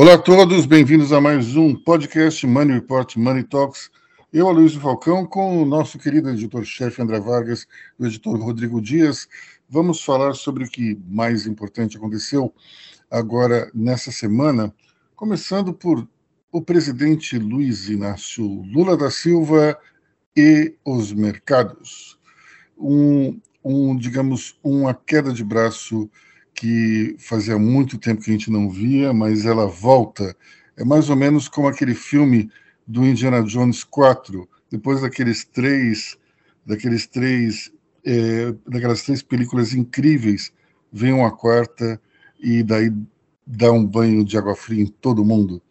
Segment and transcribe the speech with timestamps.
[0.00, 3.90] Olá a todos, bem-vindos a mais um podcast Money Report Money Talks.
[4.32, 7.66] Eu, Aloysio Falcão, com o nosso querido editor-chefe André Vargas
[7.98, 9.28] e o editor Rodrigo Dias,
[9.68, 12.50] vamos falar sobre o que mais importante aconteceu
[13.10, 14.74] agora nessa semana,
[15.14, 16.08] começando por
[16.50, 19.78] o presidente Luiz Inácio Lula da Silva
[20.34, 22.18] e os mercados.
[22.78, 26.10] Um, um digamos, uma queda de braço
[26.60, 30.36] que fazia muito tempo que a gente não via, mas ela volta.
[30.76, 32.50] É mais ou menos como aquele filme
[32.86, 36.18] do Indiana Jones 4, depois daqueles três,
[36.66, 37.72] daqueles três,
[38.04, 40.52] é, daquelas três películas incríveis,
[40.92, 41.98] vem uma quarta
[42.38, 42.92] e daí
[43.46, 45.62] dá um banho de água fria em todo mundo.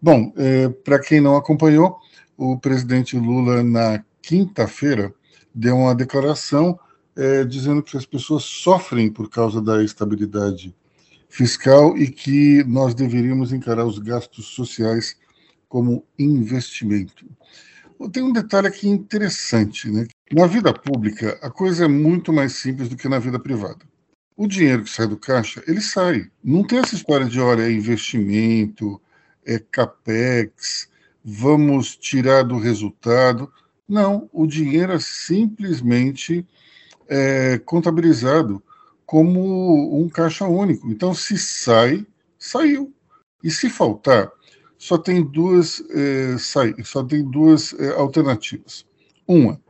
[0.00, 1.98] Bom, é, para quem não acompanhou,
[2.36, 5.12] o presidente Lula na quinta-feira
[5.52, 6.78] deu uma declaração
[7.18, 10.72] é, dizendo que as pessoas sofrem por causa da estabilidade
[11.28, 15.16] fiscal e que nós deveríamos encarar os gastos sociais
[15.68, 17.26] como investimento.
[18.12, 20.06] Tem um detalhe aqui interessante, né?
[20.32, 23.84] Na vida pública, a coisa é muito mais simples do que na vida privada.
[24.36, 26.30] O dinheiro que sai do caixa, ele sai.
[26.42, 29.00] Não tem essa história de, olha, é investimento,
[29.44, 30.88] é capex,
[31.24, 33.52] vamos tirar do resultado.
[33.88, 36.46] Não, o dinheiro é simplesmente
[37.08, 38.62] é, contabilizado
[39.06, 40.90] como um caixa único.
[40.90, 42.06] Então, se sai,
[42.38, 42.92] saiu.
[43.42, 44.30] E se faltar,
[44.76, 48.84] só tem duas, é, sai, só tem duas é, alternativas.
[49.26, 49.60] Uma,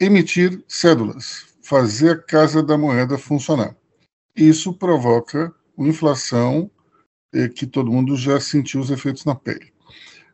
[0.00, 3.76] emitir cédulas, fazer a casa da moeda funcionar.
[4.36, 6.70] Isso provoca uma inflação
[7.32, 9.72] é, que todo mundo já sentiu os efeitos na pele.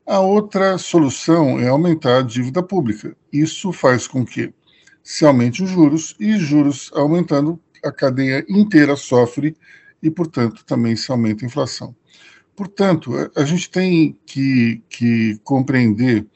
[0.07, 3.15] A outra solução é aumentar a dívida pública.
[3.33, 4.55] Isso faz com que
[5.09, 9.57] se aumente os juros, e juros aumentando, a cadeia inteira sofre
[10.03, 11.97] e, portanto, também se aumenta a inflação.
[12.55, 16.27] Portanto, a gente tem que, que compreender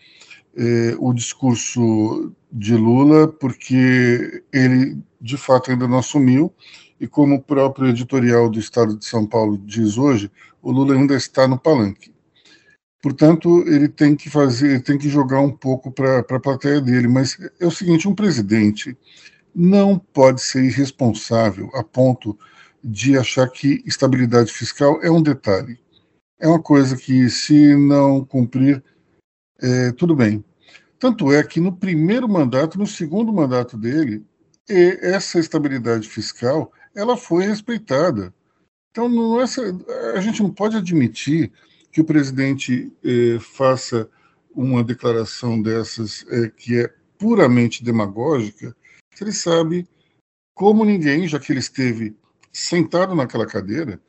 [0.56, 6.50] eh, o discurso de Lula, porque ele, de fato, ainda não assumiu,
[6.98, 10.30] e como o próprio editorial do Estado de São Paulo diz hoje,
[10.62, 12.11] o Lula ainda está no palanque.
[13.02, 17.08] Portanto, ele tem que fazer, tem que jogar um pouco para a plateia dele.
[17.08, 18.96] Mas é o seguinte: um presidente
[19.52, 22.38] não pode ser irresponsável a ponto
[22.82, 25.78] de achar que estabilidade fiscal é um detalhe.
[26.40, 28.82] É uma coisa que, se não cumprir,
[29.60, 30.44] é, tudo bem.
[30.98, 34.24] Tanto é que no primeiro mandato, no segundo mandato dele,
[34.68, 38.32] essa estabilidade fiscal ela foi respeitada.
[38.90, 39.44] Então, não é,
[40.14, 41.52] a gente não pode admitir
[41.92, 44.08] que o presidente eh, faça
[44.54, 48.74] uma declaração dessas eh, que é puramente demagógica,
[49.20, 49.86] ele sabe,
[50.54, 52.16] como ninguém, já que ele esteve
[52.52, 54.00] sentado naquela cadeira,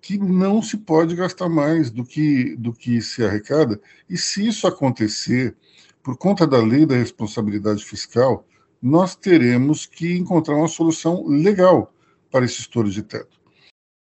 [0.00, 4.66] que não se pode gastar mais do que, do que se arrecada, e se isso
[4.66, 5.54] acontecer,
[6.02, 8.46] por conta da lei da responsabilidade fiscal,
[8.80, 11.94] nós teremos que encontrar uma solução legal
[12.30, 13.40] para esse estouro de teto.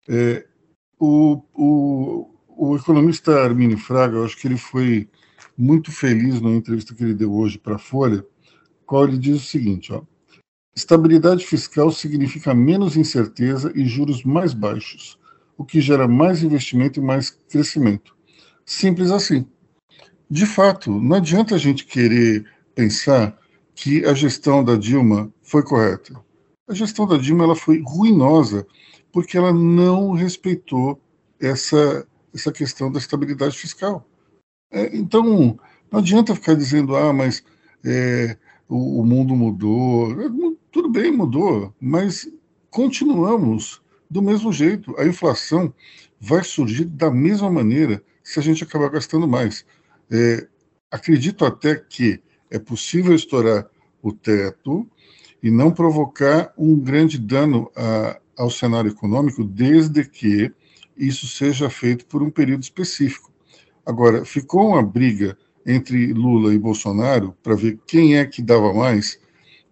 [0.09, 0.45] É,
[0.99, 5.07] o, o, o economista Arminio Fraga, eu acho que ele foi
[5.55, 8.25] muito feliz na entrevista que ele deu hoje para a Folha,
[8.85, 10.01] qual ele diz o seguinte, ó,
[10.75, 15.19] estabilidade fiscal significa menos incerteza e juros mais baixos,
[15.57, 18.15] o que gera mais investimento e mais crescimento.
[18.65, 19.45] Simples assim.
[20.29, 23.37] De fato, não adianta a gente querer pensar
[23.73, 26.13] que a gestão da Dilma foi correta.
[26.67, 28.67] A gestão da Dilma ela foi ruinosa
[29.11, 31.01] porque ela não respeitou
[31.39, 34.07] essa essa questão da estabilidade fiscal.
[34.71, 35.59] É, então,
[35.91, 37.43] não adianta ficar dizendo, ah, mas
[37.85, 40.11] é, o, o, mundo mudou.
[40.21, 40.29] É,
[40.71, 42.29] tudo bem, mudou, mas
[42.69, 44.95] continuamos do mesmo jeito.
[44.99, 45.73] A inflação
[46.19, 49.65] vai surgir da mesma maneira se a gente acabar gastando mais.
[50.11, 50.47] É,
[50.91, 53.67] acredito até que é possível estourar
[54.01, 54.87] o teto
[55.41, 60.51] e não provocar um grande dano a, ao cenário econômico, desde que
[60.97, 63.31] isso seja feito por um período específico.
[63.85, 69.19] Agora, ficou uma briga entre Lula e Bolsonaro para ver quem é que dava mais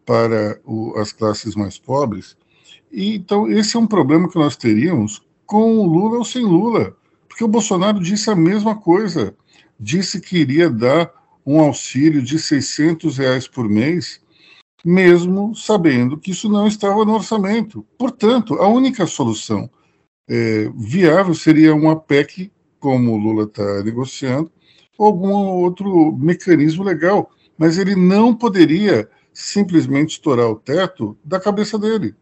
[0.06, 2.38] para o, as classes mais pobres.
[2.92, 6.95] E, então, esse é um problema que nós teríamos com o Lula ou sem Lula,
[7.27, 9.36] porque o Bolsonaro disse a mesma coisa,
[9.80, 11.12] disse que iria dar
[11.45, 14.22] um auxílio de 600 reais por mês,
[14.83, 17.86] mesmo sabendo que isso não estava no orçamento.
[17.98, 19.69] Portanto, a única solução
[20.27, 24.51] é, viável seria uma PEC, como o Lula está negociando,
[24.98, 31.77] ou algum outro mecanismo legal, mas ele não poderia simplesmente estourar o teto da cabeça
[31.77, 32.16] dele.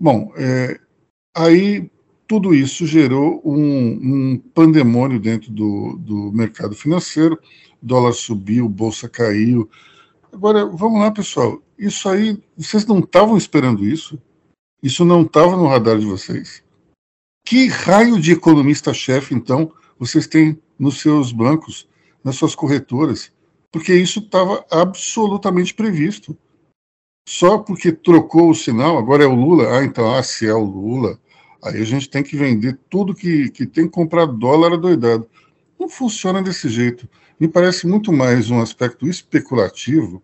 [0.00, 0.78] Bom, é,
[1.34, 1.90] aí
[2.26, 7.38] tudo isso gerou um, um pandemônio dentro do, do mercado financeiro,
[7.82, 9.68] dólar subiu, bolsa caiu.
[10.32, 11.60] Agora, vamos lá, pessoal.
[11.78, 14.20] Isso aí, vocês não estavam esperando isso?
[14.82, 16.62] Isso não estava no radar de vocês?
[17.48, 21.88] Que raio de economista-chefe, então, vocês têm nos seus bancos,
[22.22, 23.32] nas suas corretoras?
[23.72, 26.36] Porque isso estava absolutamente previsto.
[27.26, 30.62] Só porque trocou o sinal, agora é o Lula, ah, então, ah, se é o
[30.62, 31.18] Lula,
[31.64, 35.26] aí a gente tem que vender tudo que, que tem que comprar dólar adoidado.
[35.80, 37.08] Não funciona desse jeito.
[37.40, 40.22] Me parece muito mais um aspecto especulativo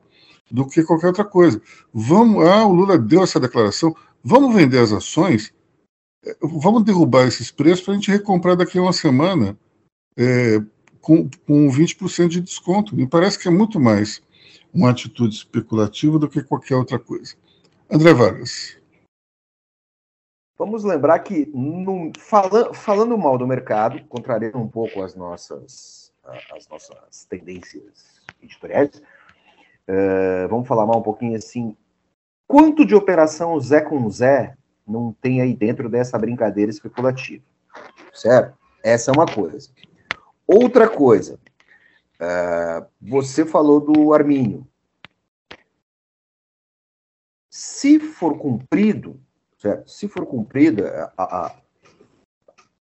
[0.50, 1.58] do que qualquer outra coisa.
[1.90, 5.54] Vamos, ah, o Lula deu essa declaração, vamos vender as ações,
[6.40, 9.56] vamos derrubar esses preços para a gente recomprar daqui a uma semana
[10.16, 10.60] é,
[11.00, 12.96] com, com 20% de desconto.
[12.96, 14.22] Me parece que é muito mais
[14.72, 17.34] uma atitude especulativa do que qualquer outra coisa.
[17.90, 18.76] André Vargas.
[20.56, 26.12] Vamos lembrar que, no, fala, falando mal do mercado, contrariando um pouco as nossas,
[26.52, 29.02] as nossas tendências editoriais,
[29.88, 31.76] uh, vamos falar mal um pouquinho assim.
[32.46, 37.44] Quanto de operação Zé com Zé não tem aí dentro dessa brincadeira especulativa?
[38.12, 38.56] Certo?
[38.82, 39.70] Essa é uma coisa.
[40.46, 41.38] Outra coisa,
[42.20, 44.66] uh, você falou do Armínio.
[47.50, 49.20] Se for cumprido,
[49.64, 49.90] Certo?
[49.90, 51.56] Se for cumprida a, a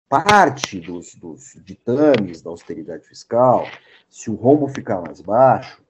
[0.08, 3.66] parte dos, dos ditames da austeridade fiscal,
[4.08, 5.82] se o rombo ficar mais baixo,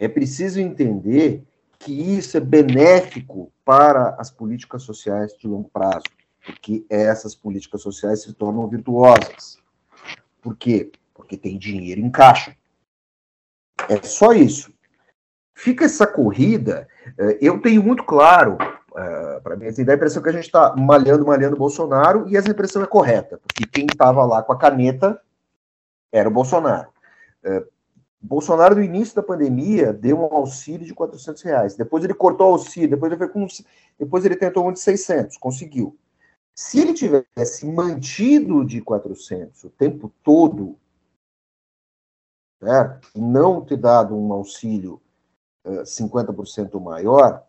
[0.00, 1.44] é preciso entender
[1.78, 6.04] que isso é benéfico para as políticas sociais de longo prazo,
[6.44, 9.58] porque essas políticas sociais se tornam virtuosas.
[10.40, 10.92] Por quê?
[11.12, 12.56] Porque tem dinheiro em caixa.
[13.88, 14.72] É só isso.
[15.52, 16.86] Fica essa corrida,
[17.18, 18.56] eh, eu tenho muito claro
[18.96, 22.34] Uh, para mim, assim, a impressão que a gente está malhando, malhando o Bolsonaro, e
[22.34, 25.20] essa impressão é correta, porque quem estava lá com a caneta
[26.10, 26.88] era o Bolsonaro.
[28.20, 31.76] Bolsonaro, no início da pandemia, deu um auxílio de 400 reais.
[31.76, 33.46] Depois ele cortou o auxílio, depois ele, com,
[33.98, 35.96] depois ele tentou um de 600, conseguiu.
[36.54, 40.78] Se ele tivesse mantido de 400 o tempo todo,
[42.62, 43.10] certo?
[43.14, 45.00] e não ter dado um auxílio
[45.66, 47.44] uh, 50% maior,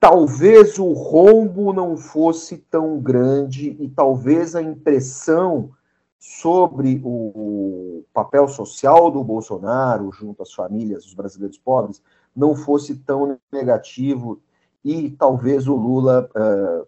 [0.00, 5.74] talvez o rombo não fosse tão grande e talvez a impressão
[6.18, 12.02] sobre o papel social do Bolsonaro junto às famílias dos brasileiros pobres
[12.34, 14.40] não fosse tão negativo
[14.84, 16.86] e talvez o Lula uh,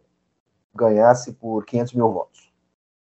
[0.74, 2.52] ganhasse por 500 mil votos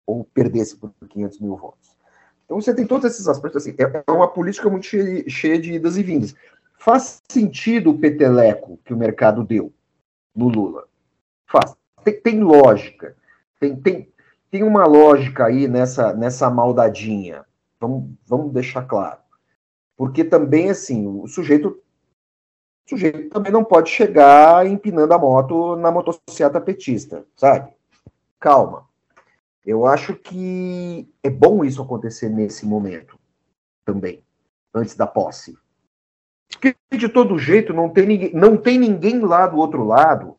[0.06, 1.98] ou perdesse por 500 mil votos.
[2.46, 3.76] Então você tem todos esses aspectos assim.
[3.80, 6.36] É, é uma política muito cheia, de idas e vindas.
[6.78, 9.72] Faz sentido o peteleco que o mercado deu
[10.36, 10.86] no Lula.
[11.48, 11.76] Faz.
[12.04, 13.16] Tem, tem lógica.
[13.60, 14.13] Tem, tem,
[14.54, 17.44] tem uma lógica aí nessa, nessa maldadinha.
[17.80, 19.18] Vamos, vamos deixar claro.
[19.98, 21.82] Porque também, assim, o sujeito,
[22.86, 27.74] o sujeito também não pode chegar empinando a moto na motocicleta petista, sabe?
[28.40, 28.88] Calma.
[29.66, 33.18] Eu acho que é bom isso acontecer nesse momento
[33.84, 34.24] também,
[34.72, 35.58] antes da posse.
[36.52, 40.38] Porque, de todo jeito, não tem, ninguém, não tem ninguém lá do outro lado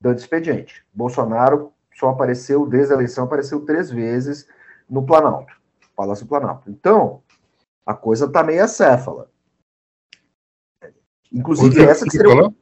[0.00, 0.84] dando expediente.
[0.92, 4.46] Bolsonaro só apareceu, desde a eleição, apareceu três vezes
[4.88, 5.52] no Planalto,
[5.96, 6.70] Palácio Planalto.
[6.70, 7.22] Então,
[7.84, 9.28] a coisa está meio acéfala.
[11.32, 12.52] Inclusive, essa que seria.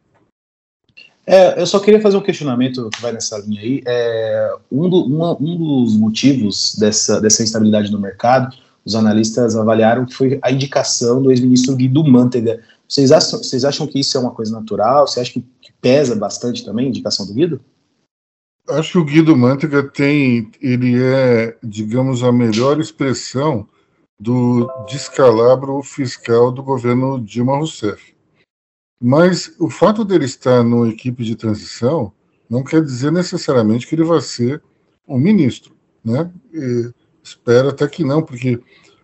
[1.28, 3.82] É, eu só queria fazer um questionamento que vai nessa linha aí.
[3.84, 10.06] É, um, do, uma, um dos motivos dessa, dessa instabilidade no mercado os analistas avaliaram
[10.06, 12.62] que foi a indicação do ex-ministro Guido Mantega.
[12.88, 15.08] Vocês acham, vocês acham que isso é uma coisa natural?
[15.08, 17.60] Você acha que, que pesa bastante também a indicação do Guido?
[18.68, 23.68] Acho que o Guido Mantega tem, ele é, digamos, a melhor expressão
[24.18, 28.14] do descalabro fiscal do governo Dilma Rousseff.
[29.00, 32.12] Mas o fato dele estar numa equipe de transição
[32.48, 34.62] não quer dizer necessariamente que ele vai ser
[35.06, 36.30] um ministro, né?
[36.52, 36.90] E,
[37.26, 38.60] Espero até que não, porque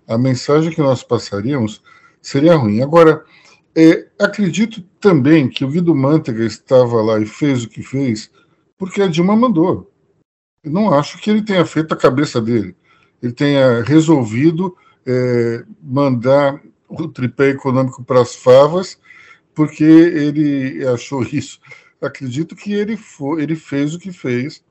[0.07, 1.83] a mensagem que nós passaríamos
[2.21, 2.81] seria ruim.
[2.81, 3.25] Agora,
[3.75, 8.31] é, acredito também que o Guido Mantega estava lá e fez o que fez
[8.83, 9.93] porque a Dilma mandou.
[10.65, 12.75] Eu não acho que ele tenha feito a cabeça dele.
[13.23, 18.99] Ele tenha resolvido é, mandar o tripé econômico para as favas
[19.55, 21.61] porque ele achou isso.
[22.01, 24.65] Acredito que ele, foi, ele fez o que fez,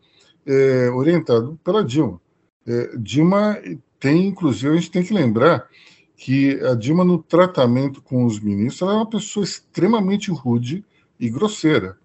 [0.45, 2.19] é, orientado pela Dilma.
[2.67, 3.57] É, Dilma
[3.97, 5.69] tem, inclusive, a gente tem que lembrar
[6.17, 10.83] que a Dilma, no tratamento com os ministros, ela é uma pessoa extremamente rude
[11.17, 11.97] e grosseira.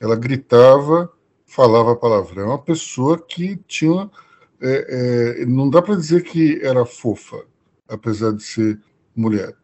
[0.00, 1.12] Ela gritava,
[1.50, 4.10] falava palavrão, uma pessoa que tinha.
[4.62, 7.44] É, é, não dá para dizer que era fofa,
[7.88, 8.80] apesar de ser
[9.16, 9.56] mulher.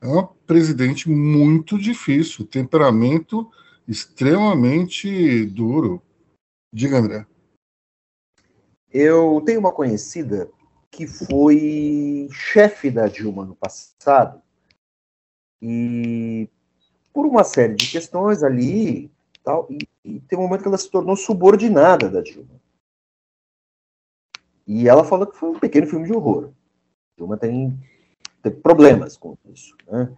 [0.00, 3.50] É uma presidente muito difícil, temperamento
[3.88, 6.02] extremamente duro.
[6.72, 7.26] Diga, André.
[8.90, 10.50] Eu tenho uma conhecida
[10.90, 14.42] que foi chefe da Dilma no passado
[15.62, 16.48] e
[17.12, 19.10] por uma série de questões ali
[19.42, 22.62] tal e, e tem um momento que ela se tornou subordinada da Dilma
[24.66, 26.46] e ela falou que foi um pequeno filme de horror.
[26.46, 27.78] A Dilma tem,
[28.42, 30.10] tem problemas com isso, né?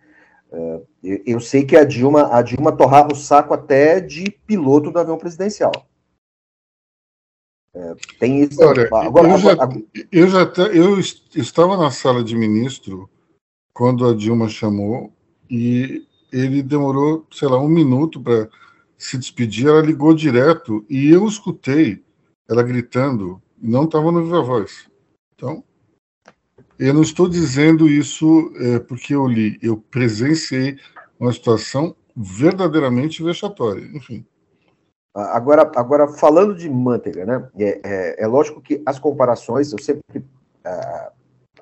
[0.52, 4.90] Uh, eu, eu, sei que a Dilma, a Dilma torrava o saco até de piloto
[4.93, 5.73] do avião presidencial.
[7.75, 8.62] É, tem isso.
[8.62, 13.11] Olha, agora, eu, já, agora, eu já eu estava na sala de ministro
[13.73, 15.12] quando a Dilma chamou
[15.50, 18.49] e ele demorou, sei lá, um minuto para
[19.04, 19.68] se despedir.
[19.68, 22.02] Ela ligou direto e eu escutei
[22.49, 23.40] ela gritando.
[23.61, 24.88] Não estava no Viva Voz.
[25.34, 25.62] Então,
[26.78, 29.58] eu não estou dizendo isso é, porque eu li.
[29.62, 30.78] Eu presenciei
[31.18, 33.84] uma situação verdadeiramente vexatória.
[33.94, 34.25] Enfim.
[35.14, 37.49] Agora, agora falando de manteiga, né?
[37.56, 41.12] É, é, é lógico que as comparações, eu sempre uh,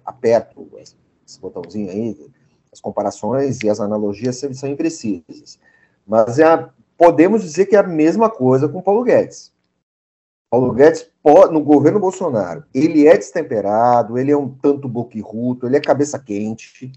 [0.05, 0.97] aperto esse
[1.41, 2.31] botãozinho aí,
[2.73, 5.59] as comparações e as analogias sempre são imprecisas.
[6.07, 6.71] Mas é a,
[7.03, 9.53] podemos dizer que é a mesma coisa com Paulo Guedes.
[10.49, 11.11] Paulo Guedes,
[11.51, 16.93] no governo Bolsonaro, ele é destemperado, ele é um tanto boquirruto, ele é cabeça quente.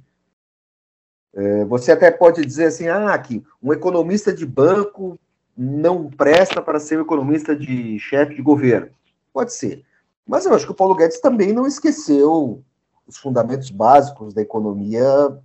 [1.34, 5.18] É, você até pode dizer assim, ah, que um economista de banco
[5.58, 8.92] não presta para ser um economista de chefe de governo.
[9.34, 9.84] Pode ser.
[10.28, 12.62] Mas eu acho que o Paulo Guedes também não esqueceu
[13.08, 15.36] os fundamentos básicos da economia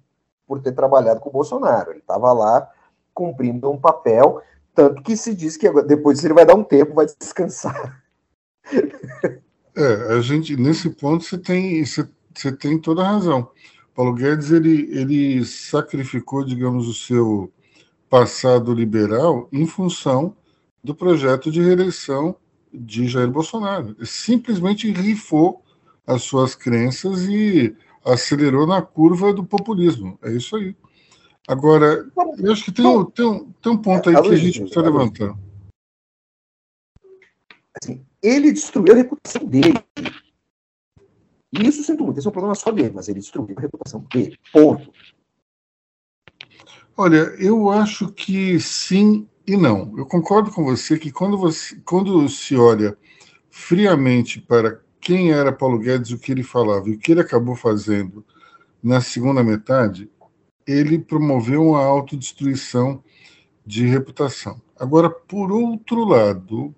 [0.47, 1.93] por ter trabalhado com o Bolsonaro.
[1.93, 2.69] Ele estava lá
[3.14, 4.43] cumprindo um papel,
[4.75, 8.02] tanto que se diz que depois ele vai dar um tempo, vai descansar.
[9.76, 13.49] É, a gente nesse ponto você tem você, você tem toda a razão.
[13.95, 17.52] Paulo Guedes ele ele sacrificou, digamos, o seu
[18.09, 20.37] passado liberal em função
[20.83, 22.35] do projeto de reeleição
[22.73, 23.95] de Jair Bolsonaro.
[24.05, 25.62] Simplesmente rifou
[26.07, 27.75] as suas crenças e
[28.05, 30.19] acelerou na curva do populismo.
[30.23, 30.75] É isso aí.
[31.50, 34.83] Agora, eu acho que tem, tem, um, tem um ponto aí que a gente precisa
[34.83, 35.37] levantar.
[37.83, 39.85] Assim, ele destruiu a reputação dele.
[41.52, 44.07] E isso sinto muito, esse é um problema só dele, mas ele destruiu a reputação
[44.14, 44.38] dele.
[44.52, 44.92] Ponto.
[46.97, 49.92] Olha, eu acho que sim e não.
[49.99, 52.97] Eu concordo com você que quando, você, quando se olha
[53.50, 57.57] friamente para quem era Paulo Guedes, o que ele falava e o que ele acabou
[57.57, 58.25] fazendo
[58.80, 60.09] na segunda metade,
[60.67, 63.02] ele promoveu uma autodestruição
[63.64, 64.61] de reputação.
[64.79, 66.75] Agora, por outro lado,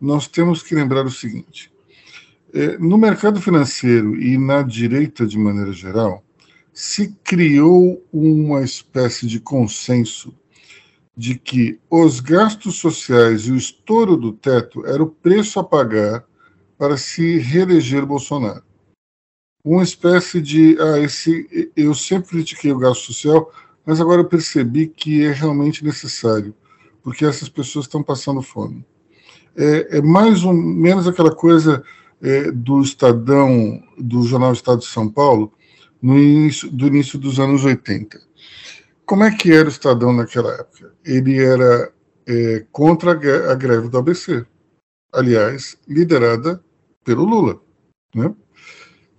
[0.00, 1.72] nós temos que lembrar o seguinte:
[2.52, 6.24] é, no mercado financeiro e na direita de maneira geral,
[6.72, 10.34] se criou uma espécie de consenso
[11.16, 16.24] de que os gastos sociais e o estouro do teto era o preço a pagar
[16.78, 18.62] para se reeleger Bolsonaro.
[19.64, 23.52] Uma espécie de, ah, esse, eu sempre critiquei o gasto social,
[23.84, 26.54] mas agora eu percebi que é realmente necessário,
[27.02, 28.84] porque essas pessoas estão passando fome.
[29.56, 31.82] É, é mais ou menos aquela coisa
[32.22, 35.52] é, do Estadão, do jornal Estado de São Paulo,
[36.00, 38.20] no início, do início dos anos 80.
[39.04, 40.94] Como é que era o Estadão naquela época?
[41.04, 41.92] Ele era
[42.26, 44.46] é, contra a greve do ABC,
[45.12, 46.62] aliás, liderada
[47.04, 47.60] pelo Lula.
[48.14, 48.32] Né?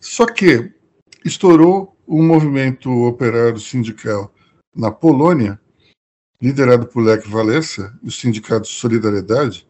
[0.01, 0.73] Só que
[1.23, 4.33] estourou um movimento operário sindical
[4.75, 5.61] na Polônia,
[6.41, 9.67] liderado por Lech Walesa, o Sindicato de Solidariedade,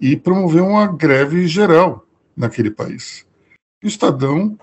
[0.00, 2.06] e promoveu uma greve geral
[2.36, 3.26] naquele país.
[3.82, 4.56] O Estadão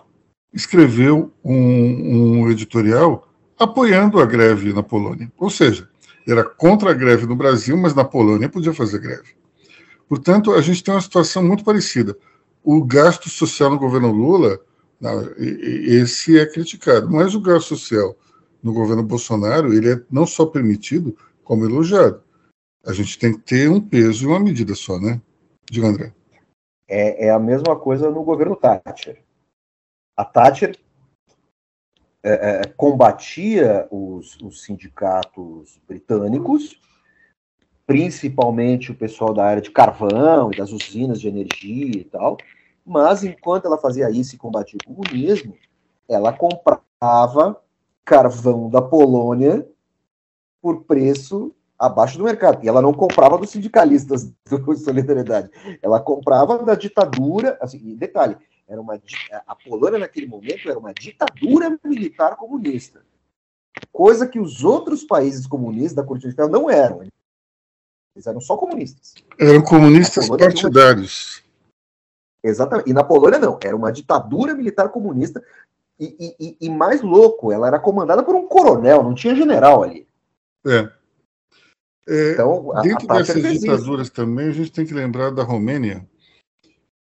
[0.53, 3.27] escreveu um, um editorial
[3.60, 5.29] apoiando a greve na Polônia.
[5.38, 5.89] Ou seja,
[6.25, 9.36] era contra a greve no Brasil, mas na Polônia podia fazer greve.
[10.07, 12.15] Portanto, a gente tem uma situação muito parecida.
[12.63, 14.60] O gasto social no governo Lula,
[15.38, 18.15] esse é criticado, mas o gasto social
[18.62, 22.24] no governo Bolsonaro, ele é não só permitido, como elogiado.
[22.86, 25.22] A gente tem que ter um peso e uma medida só, né?
[25.69, 26.13] Diga, André.
[26.88, 29.22] É, é a mesma coisa no governo Thatcher
[30.15, 30.77] a Thatcher
[32.24, 36.79] é, é, combatia os, os, sindicatos britânicos,
[37.86, 42.38] principalmente o pessoal da área de carvão e das usinas de energia e tal,
[42.85, 45.55] mas enquanto ela fazia isso e combatia o comunismo,
[46.07, 47.61] ela comprava
[48.03, 49.67] carvão da Polônia
[50.61, 52.63] por preço abaixo do mercado.
[52.63, 55.49] E ela não comprava dos sindicalistas do Solidariedade.
[55.81, 57.57] Ela comprava da ditadura.
[57.61, 58.37] Assim, detalhe,
[58.67, 58.99] era uma,
[59.45, 63.01] a Polônia naquele momento era uma ditadura militar comunista.
[63.91, 67.01] Coisa que os outros países comunistas da Cortina não eram.
[68.15, 69.15] Eles eram só comunistas.
[69.39, 71.42] Eram comunistas partidários.
[72.43, 72.89] Exatamente.
[72.89, 75.41] E na Polônia não, era uma ditadura militar comunista.
[76.00, 80.07] E, e, e, mais louco, ela era comandada por um coronel, não tinha general ali.
[80.65, 80.89] É.
[82.09, 86.05] é então, dentro a dessas ditaduras também, a gente tem que lembrar da Romênia,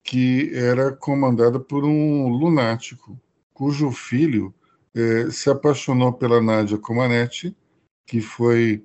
[0.03, 3.19] que era comandada por um lunático,
[3.53, 4.53] cujo filho
[4.95, 7.55] é, se apaixonou pela Nádia Comaneci,
[8.05, 8.83] que foi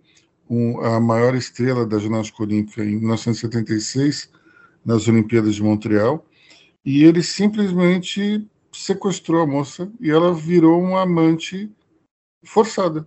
[0.49, 4.31] um, a maior estrela da ginástica olímpica em 1976,
[4.85, 6.25] nas Olimpíadas de Montreal,
[6.89, 11.71] e ele simplesmente sequestrou a moça e ela virou uma amante
[12.43, 13.07] forçada.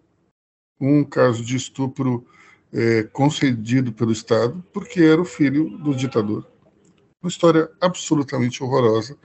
[0.79, 2.23] Um caso de estupro
[2.71, 6.45] é, concedido pelo Estado, porque era o filho do ditador.
[7.23, 9.17] Uma história absolutamente horrorosa,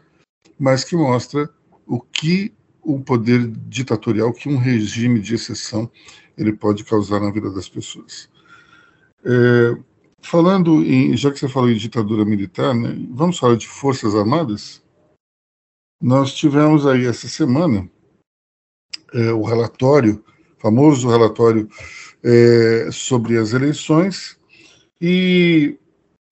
[0.59, 1.51] mas que mostra
[1.87, 5.91] o que o poder ditatorial, que um regime de exceção
[6.35, 8.31] ele pode causar na vida das pessoas.
[9.23, 9.77] É,
[10.27, 14.83] falando em, já que você falou em ditadura militar, né, vamos falar de forças armadas.
[16.01, 17.89] Nós tivemos aí essa semana
[19.13, 20.23] é, o relatório,
[20.59, 21.69] famoso relatório
[22.23, 24.39] é, sobre as eleições,
[25.01, 25.79] e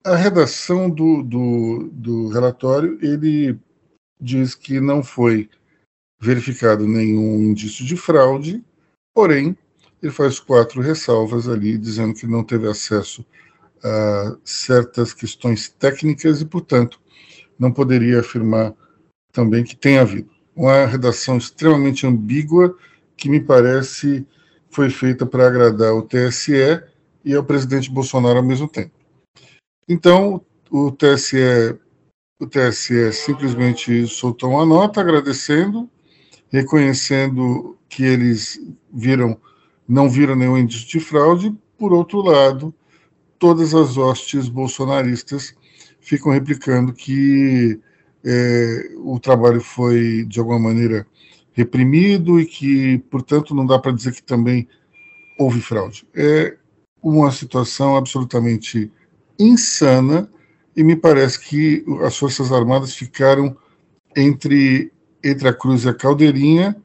[0.03, 3.57] a redação do, do, do relatório ele
[4.19, 5.49] diz que não foi
[6.19, 8.63] verificado nenhum indício de fraude,
[9.13, 9.57] porém
[10.01, 13.25] ele faz quatro ressalvas ali, dizendo que não teve acesso
[13.85, 16.99] a certas questões técnicas e, portanto,
[17.57, 18.73] não poderia afirmar
[19.31, 20.29] também que tem havido.
[20.55, 22.75] Uma redação extremamente ambígua
[23.15, 24.25] que me parece
[24.71, 26.81] foi feita para agradar o TSE
[27.23, 28.91] e ao presidente Bolsonaro ao mesmo tempo.
[29.87, 31.77] Então, o TSE,
[32.39, 35.87] o TSE simplesmente soltou uma nota agradecendo,
[36.49, 38.59] reconhecendo que eles
[38.91, 39.39] viram
[39.87, 41.55] não viram nenhum indício de fraude.
[41.77, 42.73] Por outro lado,
[43.45, 45.53] todas as hostes bolsonaristas
[45.99, 47.79] ficam replicando que
[48.23, 51.05] é, o trabalho foi, de alguma maneira,
[51.53, 54.67] reprimido e que, portanto, não dá para dizer que também
[55.37, 56.07] houve fraude.
[56.15, 56.57] É
[57.03, 58.91] uma situação absolutamente
[59.37, 60.27] insana
[60.75, 63.55] e me parece que as Forças Armadas ficaram
[64.17, 64.91] entre,
[65.23, 66.75] entre a cruz e a caldeirinha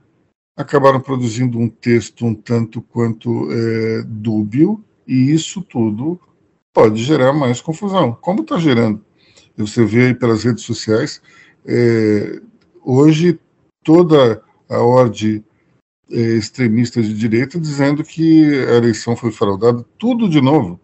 [0.54, 6.20] acabaram produzindo um texto um tanto quanto é, dúbio, e isso tudo
[6.72, 9.04] pode gerar mais confusão, como está gerando.
[9.56, 11.20] Você vê aí pelas redes sociais,
[11.66, 12.40] é,
[12.82, 13.38] hoje
[13.84, 15.44] toda a ordem
[16.10, 20.80] é, extremista de direita dizendo que a eleição foi fraudada, tudo de novo.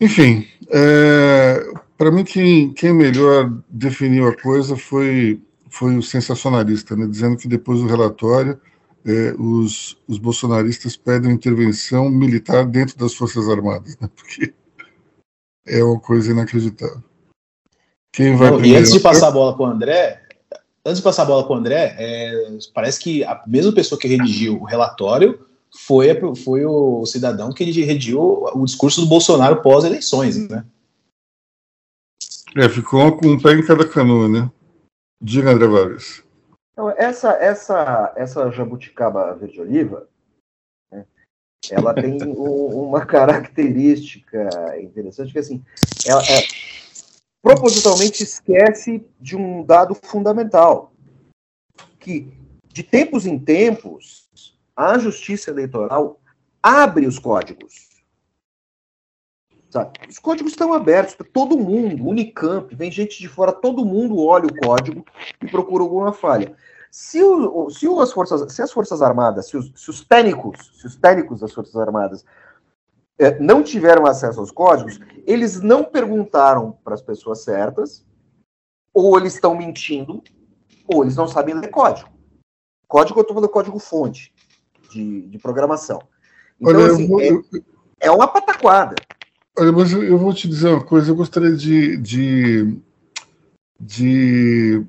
[0.00, 7.06] Enfim, é, para mim quem, quem melhor definiu a coisa foi foi o sensacionalista, né,
[7.06, 8.58] dizendo que depois do relatório
[9.04, 14.52] é, os, os bolsonaristas pedem intervenção militar dentro das Forças Armadas, né, porque
[15.66, 17.02] é uma coisa inacreditável.
[18.12, 20.22] Quem vai Não, e antes de passar a bola para o André,
[20.84, 24.08] antes de passar a bola para o André, é, parece que a mesma pessoa que
[24.08, 28.20] redigiu o relatório foi, foi o cidadão que redigiu
[28.54, 30.64] o discurso do Bolsonaro pós-eleições, né?
[32.56, 34.50] É, ficou com um pé em cada canoa, né?
[35.22, 36.22] Diga, André Vargas.
[36.78, 40.08] Então, essa, essa, essa jabuticaba verde-oliva,
[40.92, 41.04] né,
[41.68, 44.48] ela tem um, uma característica
[44.80, 45.60] interessante, que assim,
[46.06, 46.46] ela é,
[47.42, 50.92] propositalmente esquece de um dado fundamental,
[51.98, 52.32] que
[52.68, 54.28] de tempos em tempos,
[54.76, 56.20] a justiça eleitoral
[56.62, 57.87] abre os códigos.
[59.70, 59.92] Sabe?
[60.08, 64.46] Os códigos estão abertos para todo mundo, Unicamp, vem gente de fora, todo mundo olha
[64.46, 65.04] o código
[65.42, 66.56] e procura alguma falha.
[66.90, 70.86] Se, o, se, as, forças, se as Forças Armadas, se os, se os técnicos, se
[70.86, 72.24] os técnicos das Forças Armadas
[73.18, 78.06] é, não tiveram acesso aos códigos, eles não perguntaram para as pessoas certas,
[78.94, 80.22] ou eles estão mentindo,
[80.86, 82.08] ou eles não sabem ler código.
[82.86, 84.32] Código, eu estou falando código fonte
[84.90, 86.00] de, de programação.
[86.58, 87.20] Então, Olha, assim, vou...
[87.20, 87.28] é,
[88.00, 88.96] é uma pataquada.
[89.58, 92.78] Olha, mas eu vou te dizer uma coisa, eu gostaria de, de,
[93.80, 94.84] de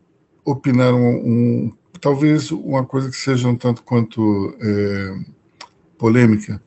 [0.46, 5.20] opinar um, um, talvez uma coisa que seja um tanto quanto é,
[5.98, 6.62] polêmica,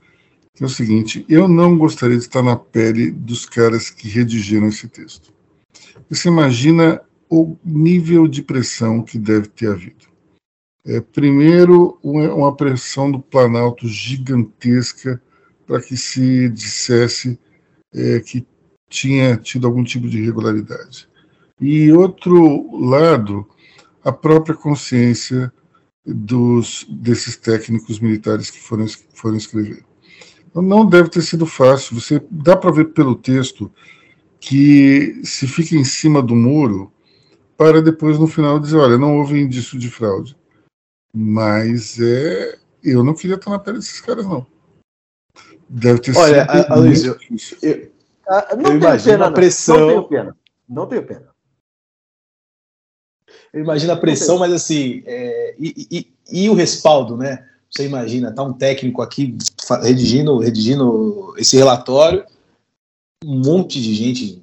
[0.52, 4.66] que é o seguinte, eu não gostaria de estar na pele dos caras que redigiram
[4.66, 5.32] esse texto.
[6.10, 10.06] Você imagina o nível de pressão que deve ter havido.
[10.84, 15.22] É, primeiro, uma, pressão do Planalto gigantesca
[15.64, 17.38] para que se dissesse
[17.94, 18.46] é, que
[18.88, 21.08] tinha tido algum tipo de irregularidade.
[21.60, 23.46] E outro lado,
[24.04, 25.52] a própria consciência
[26.04, 29.84] dos, desses técnicos militares que foram, foram escrever.
[30.50, 31.98] Então, não deve ter sido fácil.
[31.98, 33.70] Você dá para ver pelo texto
[34.40, 36.92] que se fica em cima do muro
[37.56, 40.36] para depois no final dizer, olha, não houve indício de fraude.
[41.14, 44.46] Mas é, eu não queria estar na pele desses caras não.
[45.74, 46.66] Deve ter olha, sido.
[46.70, 47.18] Olha, Luiz, eu,
[47.62, 47.90] eu,
[48.58, 49.78] não eu tenho pena, a pressão.
[49.78, 50.36] Não tenho pena.
[50.68, 51.32] Não tenho pena.
[53.54, 57.46] Eu imagino a pressão, mas assim, é, e, e, e, o respaldo, né?
[57.70, 59.34] Você imagina, tá um técnico aqui
[59.82, 62.26] redigindo, redigindo esse relatório,
[63.24, 64.42] um monte de gente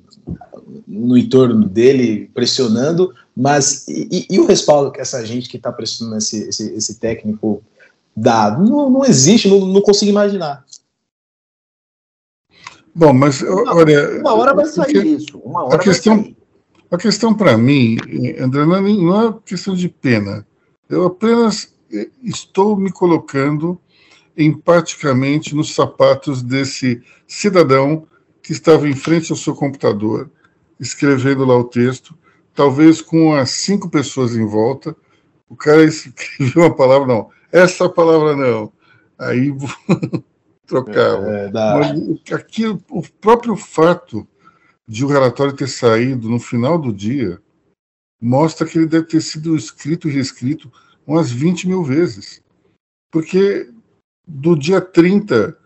[0.87, 6.17] no entorno dele pressionando, mas e, e o respaldo que essa gente que está pressionando
[6.17, 7.63] esse, esse, esse, técnico
[8.15, 8.57] dá?
[8.57, 10.65] Não, não existe, não, não consigo imaginar.
[12.99, 14.19] Bom, mas olha.
[14.19, 15.37] Uma hora vai sair porque, isso.
[15.37, 16.35] Uma hora a questão.
[16.91, 17.97] A questão para mim,
[18.39, 20.45] André, não é, não é questão de pena.
[20.89, 21.73] Eu apenas
[22.21, 23.79] estou me colocando
[24.35, 28.05] empaticamente nos sapatos desse cidadão
[28.41, 30.29] que estava em frente ao seu computador,
[30.79, 32.17] escrevendo lá o texto,
[32.55, 34.95] talvez com as cinco pessoas em volta.
[35.47, 38.73] O cara escreveu uma palavra, não, essa palavra não.
[39.17, 39.53] Aí
[40.69, 41.27] trocava.
[41.27, 44.27] É, Mas aqui, o próprio fato
[44.87, 47.41] de o relatório ter saído no final do dia
[48.21, 50.71] mostra que ele deve ter sido escrito e reescrito
[51.05, 52.41] umas 20 mil vezes.
[53.11, 53.69] Porque
[54.27, 55.57] do dia 30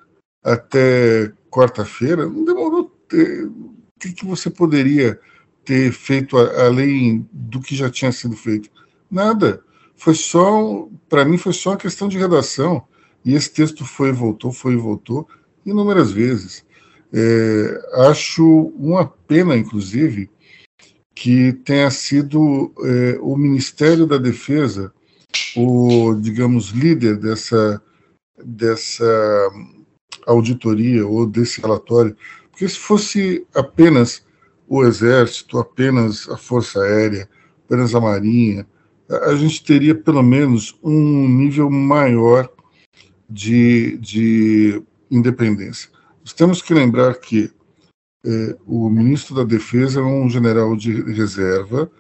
[0.43, 2.85] até quarta-feira, não demorou.
[3.07, 3.45] Ter...
[3.45, 5.19] O que, que você poderia
[5.63, 8.69] ter feito além do que já tinha sido feito?
[9.09, 9.63] Nada.
[9.95, 12.85] Foi só, para mim, foi só uma questão de redação.
[13.25, 15.27] E esse texto foi e voltou, foi e voltou,
[15.65, 16.65] inúmeras vezes.
[17.13, 20.29] É, acho uma pena, inclusive,
[21.15, 24.91] que tenha sido é, o Ministério da Defesa
[25.55, 27.81] o, digamos, líder dessa,
[28.43, 29.51] dessa
[30.25, 32.15] auditoria ou desse relatório,
[32.51, 34.25] porque se fosse apenas
[34.67, 37.27] o Exército, apenas a Força Aérea,
[37.65, 38.65] apenas a Marinha,
[39.09, 42.49] a gente teria pelo menos um nível maior
[43.29, 45.89] de, de independência.
[46.21, 47.51] Nós temos que lembrar que
[48.25, 51.91] é, o ministro da Defesa é um general de reserva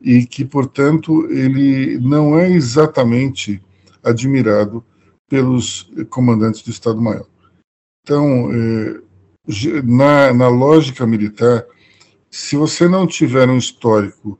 [0.00, 3.62] e que, portanto, ele não é exatamente
[4.02, 4.84] admirado
[5.28, 7.26] pelos comandantes do Estado-Maior.
[8.02, 9.00] Então, é,
[9.84, 11.64] na, na lógica militar,
[12.30, 14.38] se você não tiver um histórico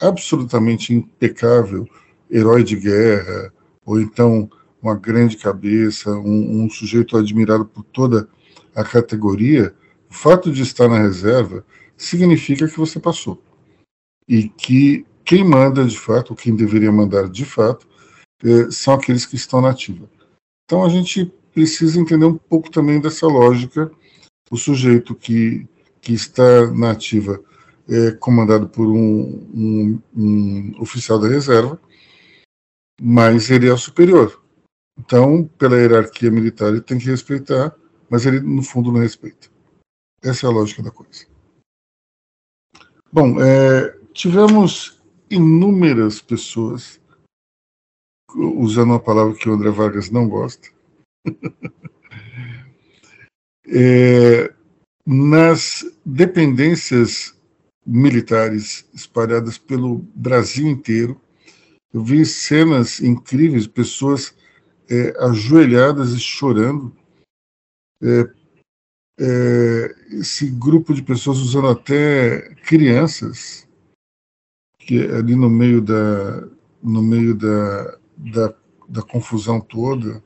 [0.00, 1.86] absolutamente impecável,
[2.30, 3.52] herói de guerra,
[3.84, 4.50] ou então
[4.84, 8.28] uma grande cabeça, um, um sujeito admirado por toda
[8.74, 9.74] a categoria,
[10.10, 11.64] o fato de estar na reserva
[11.96, 13.42] significa que você passou.
[14.28, 17.86] E que quem manda de fato, ou quem deveria mandar de fato,
[18.44, 20.08] é, são aqueles que estão na ativa.
[20.66, 23.90] Então a gente precisa entender um pouco também dessa lógica.
[24.50, 25.66] O sujeito que,
[26.02, 27.42] que está na ativa
[27.88, 31.80] é comandado por um, um, um oficial da reserva,
[33.00, 34.43] mas ele é o superior.
[34.98, 37.76] Então, pela hierarquia militar, ele tem que respeitar
[38.14, 39.48] mas ele, no fundo, não respeita.
[40.22, 41.26] Essa é a lógica da coisa.
[43.12, 47.00] Bom, é, tivemos inúmeras pessoas
[48.34, 50.68] usando uma palavra que o André Vargas não gosta.
[53.66, 54.52] é,
[55.06, 57.36] nas dependências
[57.86, 61.20] militares espalhadas pelo Brasil inteiro,
[61.92, 64.34] eu vi cenas incríveis, pessoas
[64.90, 66.94] é, ajoelhadas e chorando.
[68.02, 68.30] É,
[69.18, 73.66] é, esse grupo de pessoas usando até crianças
[74.78, 76.46] que é ali no meio da
[76.82, 78.54] no meio da, da,
[78.88, 80.22] da confusão toda.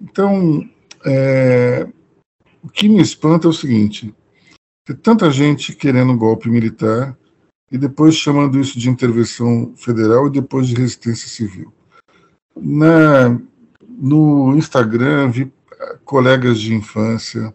[0.00, 0.68] Então
[1.04, 1.88] é,
[2.62, 4.14] o que me espanta é o seguinte
[4.84, 7.16] tem tanta gente querendo um golpe militar
[7.72, 11.72] e depois chamando isso de intervenção federal e depois de resistência civil.
[12.54, 13.40] Na
[13.96, 15.52] no Instagram vi
[16.04, 17.54] colegas de infância,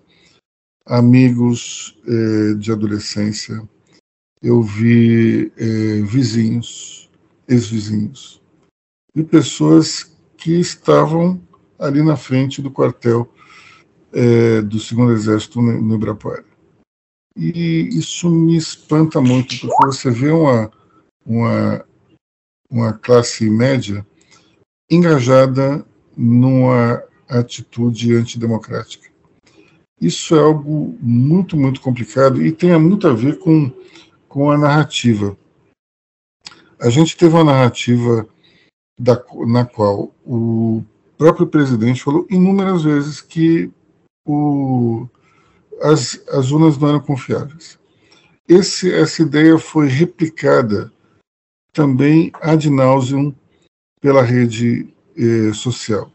[0.86, 3.62] amigos eh, de adolescência,
[4.42, 7.10] eu vi eh, vizinhos,
[7.48, 8.42] ex-vizinhos,
[9.16, 11.42] e pessoas que estavam
[11.78, 13.32] ali na frente do quartel
[14.14, 16.00] eh, do segundo exército no, no.
[17.36, 20.72] E isso me espanta muito, porque você vê uma,
[21.26, 21.86] uma,
[22.70, 24.06] uma classe média
[24.90, 25.86] engajada
[26.22, 29.08] numa atitude antidemocrática.
[30.02, 33.72] Isso é algo muito, muito complicado e tem muito a ver com,
[34.28, 35.38] com a narrativa.
[36.78, 38.28] A gente teve uma narrativa
[39.00, 40.84] da, na qual o
[41.18, 43.72] próprio presidente falou inúmeras vezes que
[44.26, 45.08] o,
[45.82, 47.80] as, as urnas não eram confiáveis.
[48.48, 50.92] Esse, essa ideia foi replicada
[51.72, 53.34] também ad nauseum
[54.02, 56.12] pela rede eh, social.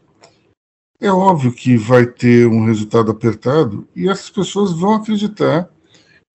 [0.99, 5.69] É óbvio que vai ter um resultado apertado e essas pessoas vão acreditar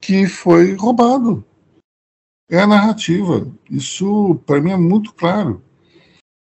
[0.00, 1.44] que foi roubado.
[2.48, 3.46] É a narrativa.
[3.70, 5.62] Isso, para mim, é muito claro.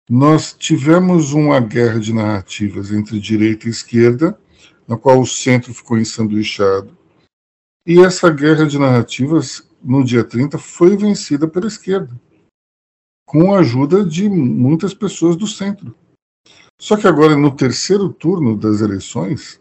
[0.10, 4.38] Nós tivemos uma guerra de narrativas entre direita e esquerda,
[4.88, 6.98] na qual o centro ficou ensanduichado.
[7.86, 12.20] E essa guerra de narrativas, no dia 30, foi vencida pela esquerda,
[13.26, 15.96] com a ajuda de muitas pessoas do centro.
[16.84, 19.58] Só que agora, no terceiro turno das eleições,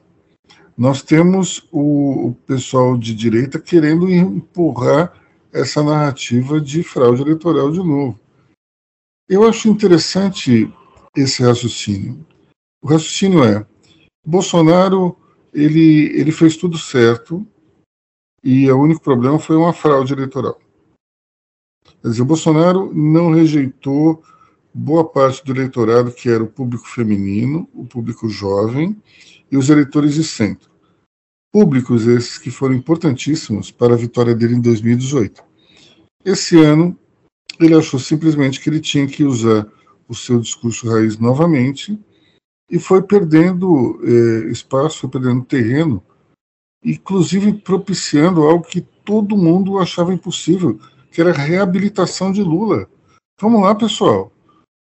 [0.76, 7.78] nós temos o, o pessoal de direita querendo empurrar essa narrativa de fraude eleitoral de
[7.78, 8.18] novo.
[9.28, 10.68] Eu acho interessante
[11.16, 12.26] esse raciocínio.
[12.82, 13.64] O raciocínio é:
[14.26, 15.16] Bolsonaro
[15.54, 17.46] ele, ele fez tudo certo
[18.42, 20.58] e o único problema foi uma fraude eleitoral.
[21.84, 24.24] Quer dizer, o Bolsonaro não rejeitou
[24.74, 28.96] boa parte do eleitorado, que era o público feminino, o público jovem
[29.50, 30.70] e os eleitores de centro.
[31.52, 35.42] Públicos esses que foram importantíssimos para a vitória dele em 2018.
[36.24, 36.98] Esse ano,
[37.60, 39.66] ele achou simplesmente que ele tinha que usar
[40.08, 41.98] o seu discurso raiz novamente
[42.70, 46.02] e foi perdendo eh, espaço, foi perdendo terreno,
[46.82, 50.80] inclusive propiciando algo que todo mundo achava impossível,
[51.10, 52.88] que era a reabilitação de Lula.
[53.40, 54.32] Vamos lá, pessoal.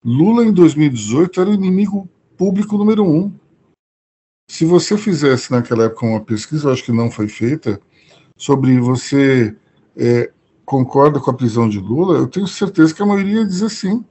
[0.09, 3.31] Lula, em 2018, era o inimigo público número um.
[4.51, 7.79] Se você fizesse naquela época uma pesquisa, eu acho que não foi feita,
[8.35, 9.55] sobre você
[9.95, 10.33] é,
[10.65, 14.03] concorda com a prisão de Lula, eu tenho certeza que a maioria ia dizer sim.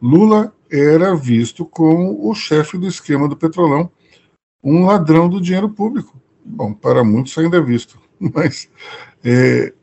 [0.00, 3.90] Lula era visto como o chefe do esquema do petrolão,
[4.62, 6.22] um ladrão do dinheiro público.
[6.44, 7.98] Bom, para muitos ainda é visto,
[8.32, 8.70] mas
[9.24, 9.74] é,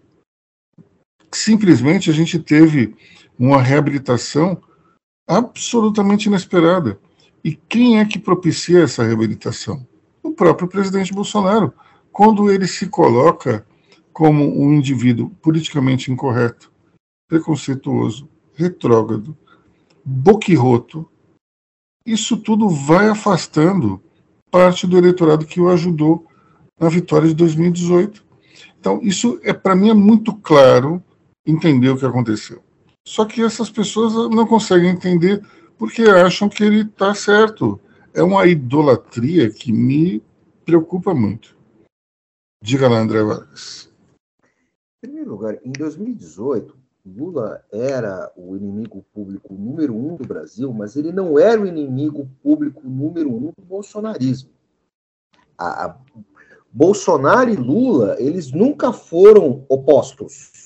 [1.34, 2.96] simplesmente a gente teve
[3.38, 4.62] uma reabilitação
[5.28, 7.00] absolutamente inesperada.
[7.44, 9.86] E quem é que propicia essa reabilitação?
[10.24, 11.74] O próprio presidente Bolsonaro,
[12.12, 13.66] quando ele se coloca
[14.13, 16.72] como um indivíduo politicamente incorreto,
[17.28, 19.38] preconceituoso, retrógrado,
[20.04, 21.08] boquirroto,
[22.06, 24.02] isso tudo vai afastando
[24.50, 26.26] parte do eleitorado que o ajudou
[26.80, 28.26] na vitória de 2018.
[28.80, 31.04] Então, isso é para mim é muito claro
[31.46, 32.63] entender o que aconteceu.
[33.08, 35.41] Só que essas pessoas não conseguem entender
[35.78, 37.80] porque acham que ele está certo.
[38.13, 40.22] É uma idolatria que me
[40.65, 41.56] preocupa muito.
[42.62, 43.89] Diga lá, André Vargas.
[44.43, 50.98] Em primeiro lugar, em 2018, Lula era o inimigo público número um do Brasil, mas
[50.98, 54.50] ele não era o inimigo público número um do bolsonarismo.
[55.58, 55.98] A, a,
[56.70, 60.57] Bolsonaro e Lula, eles nunca foram opostos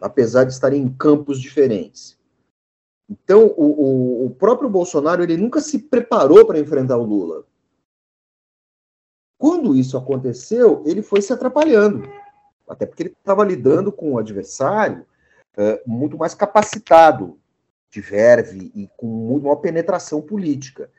[0.00, 2.18] apesar de estarem em campos diferentes.
[3.08, 7.44] Então, o, o, o próprio Bolsonaro ele nunca se preparou para enfrentar o Lula.
[9.36, 12.08] Quando isso aconteceu, ele foi se atrapalhando,
[12.68, 15.04] até porque ele estava lidando com um adversário
[15.56, 17.38] é, muito mais capacitado
[17.90, 20.90] de verve e com muito maior penetração política.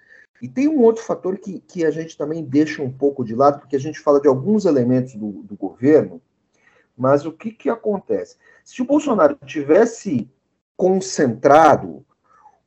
[0.42, 3.60] E tem um outro fator que, que a gente também deixa um pouco de lado,
[3.60, 6.22] porque a gente fala de alguns elementos do, do governo
[7.02, 8.38] mas o que, que acontece?
[8.64, 10.30] Se o Bolsonaro tivesse
[10.78, 12.06] concentrado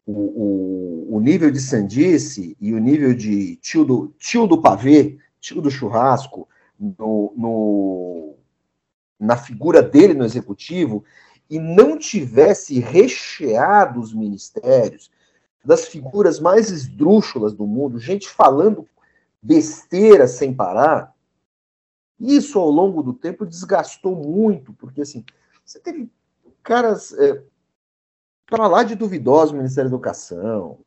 [0.05, 5.19] o, o, o nível de sandice e o nível de tio do, tio do pavê,
[5.39, 8.35] tio do churrasco, no, no,
[9.21, 11.05] na figura dele no executivo,
[11.49, 15.13] e não tivesse recheado os ministérios
[15.65, 18.85] das figuras mais esdrúxulas do mundo, gente falando
[19.41, 21.14] besteira sem parar,
[22.19, 25.25] isso, ao longo do tempo, desgastou muito, porque assim,
[25.65, 26.11] você teve
[26.63, 27.43] caras é,
[28.47, 30.79] para lá de duvidosos no Ministério da Educação,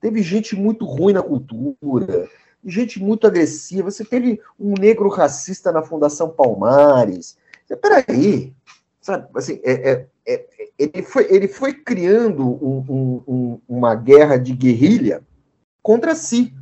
[0.00, 2.28] teve gente muito ruim na cultura,
[2.64, 7.36] gente muito agressiva, você teve um negro racista na Fundação Palmares.
[7.80, 8.54] Peraí,
[9.00, 10.46] sabe, assim, é, é, é,
[10.78, 15.24] ele, foi, ele foi criando um, um, uma guerra de guerrilha
[15.82, 16.52] contra si,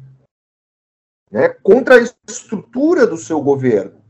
[1.31, 4.04] né, contra a estrutura do seu governo.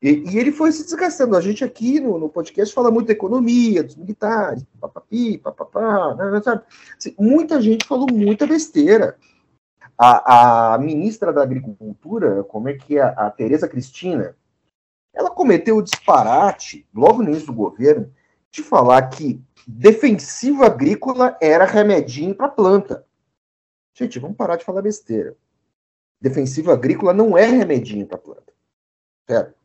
[0.00, 1.36] E, e, ele foi se desgastando.
[1.36, 6.30] A gente aqui no, no, podcast fala muito da economia, dos militares, papapi, papapá, né,
[6.30, 6.62] né, sabe?
[6.96, 9.16] Assim, muita gente falou muita besteira.
[9.96, 14.36] a, a ministra da Agricultura, como é que é, a Tereza Cristina,
[15.12, 18.12] ela cometeu o disparate, logo no início do governo,
[18.52, 23.04] de falar que defensivo agrícola era remedinho para planta.
[23.94, 25.36] Gente, vamos parar de falar besteira.
[26.20, 28.52] Defensivo agrícola não é remedinho para planta.
[29.28, 29.57] Certo?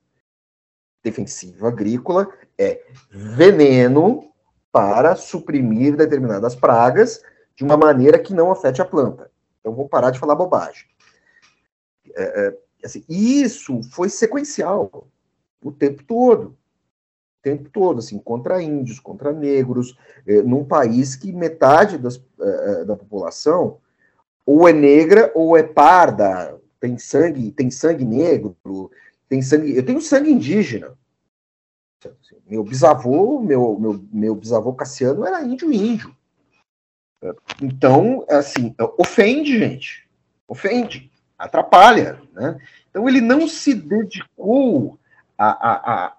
[1.03, 4.31] Defensivo agrícola é veneno
[4.71, 7.21] para suprimir determinadas pragas
[7.55, 9.29] de uma maneira que não afete a planta.
[9.59, 10.85] Então, vou parar de falar bobagem.
[12.15, 15.07] É, é, assim, isso foi sequencial
[15.63, 16.57] o tempo todo.
[17.39, 22.81] O tempo todo, assim, contra índios, contra negros, é, num país que metade das, é,
[22.81, 23.77] é, da população
[24.45, 28.55] ou é negra ou é parda, tem sangue, tem sangue negro,
[29.33, 29.75] tem sangue.
[29.75, 30.95] Eu tenho sangue indígena.
[32.45, 36.15] Meu bisavô, meu, meu, meu bisavô Cassiano era índio índio.
[37.61, 40.07] Então, assim, ofende, gente.
[40.47, 42.59] Ofende, atrapalha, né?
[42.89, 44.99] Então ele não se dedicou
[45.37, 46.17] a, a, a,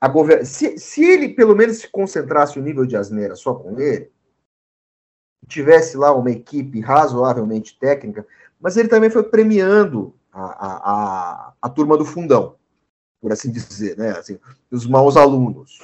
[0.00, 0.44] a governar.
[0.44, 4.10] Se, se ele pelo menos se concentrasse o nível de asneira só com ele,
[5.46, 8.26] tivesse lá uma equipe razoavelmente técnica,
[8.60, 12.56] mas ele também foi premiando a, a, a, turma do fundão,
[13.20, 14.10] por assim dizer, né?
[14.10, 14.38] Assim,
[14.70, 15.80] os maus alunos.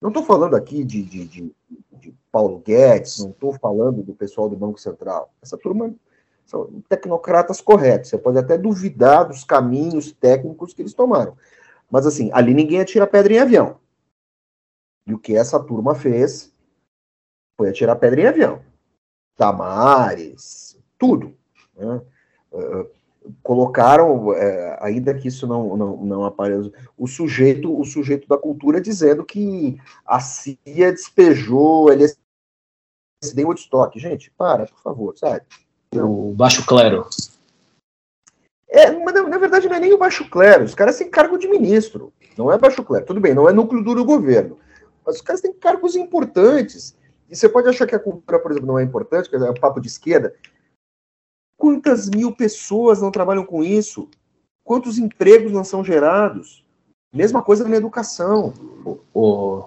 [0.00, 1.54] Não estou falando aqui de, de, de,
[1.92, 5.32] de, Paulo Guedes, não estou falando do pessoal do Banco Central.
[5.40, 5.94] Essa turma
[6.44, 8.10] são tecnocratas corretos.
[8.10, 11.36] Você pode até duvidar dos caminhos técnicos que eles tomaram.
[11.90, 13.78] Mas, assim, ali ninguém atira pedra em avião.
[15.06, 16.52] E o que essa turma fez
[17.56, 18.62] foi atirar pedra em avião.
[19.36, 21.36] Tamares, tudo.
[21.76, 22.02] Né?
[22.50, 22.90] Uh,
[23.42, 28.80] colocaram, é, ainda que isso não, não, não apareça, o sujeito, o sujeito da cultura
[28.80, 32.06] dizendo que a CIA despejou, ele
[33.34, 33.98] deu Woodstock.
[33.98, 35.42] Gente, para, por favor, sabe?
[35.94, 37.06] O baixo clero.
[38.68, 41.36] É, mas na, na, verdade não é nem o baixo clero, os caras têm cargo
[41.36, 44.58] de ministro, não é baixo clero, tudo bem, não é núcleo duro do governo,
[45.04, 46.96] mas os caras têm cargos importantes,
[47.28, 49.54] e você pode achar que a cultura, por exemplo, não é importante, que é um
[49.54, 50.34] papo de esquerda,
[51.62, 54.08] Quantas mil pessoas não trabalham com isso?
[54.64, 56.64] Quantos empregos não são gerados?
[57.14, 58.52] Mesma coisa na educação.
[58.84, 59.64] O, o,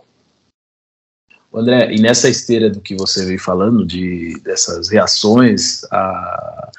[1.58, 6.70] André, e nessa esteira do que você veio falando, de, dessas reações a,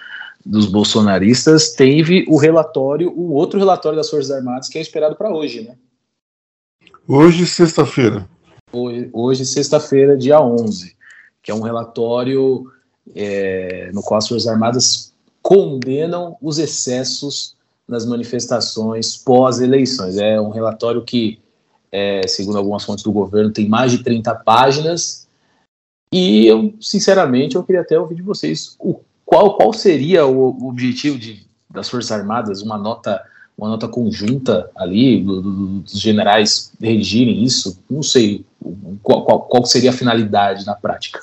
[0.44, 5.34] dos bolsonaristas, teve o relatório, o outro relatório das Forças Armadas, que é esperado para
[5.34, 5.78] hoje, né?
[7.08, 8.28] Hoje, sexta-feira.
[8.70, 10.94] Hoje, hoje sexta-feira, dia 11,
[11.42, 12.70] que é um relatório
[13.14, 17.54] é, no qual as Forças Armadas condenam os excessos
[17.86, 20.16] nas manifestações pós-eleições.
[20.16, 21.38] É um relatório que,
[21.92, 25.28] é, segundo algumas fontes do governo, tem mais de 30 páginas.
[26.12, 31.18] E eu, sinceramente, eu queria até ouvir de vocês o, qual, qual seria o, objetivo
[31.18, 33.22] de, das Forças Armadas, uma nota
[33.56, 37.78] uma nota conjunta ali, do, do, dos generais redigirem isso?
[37.88, 38.44] Não sei
[39.02, 41.20] qual, qual, qual seria a finalidade na prática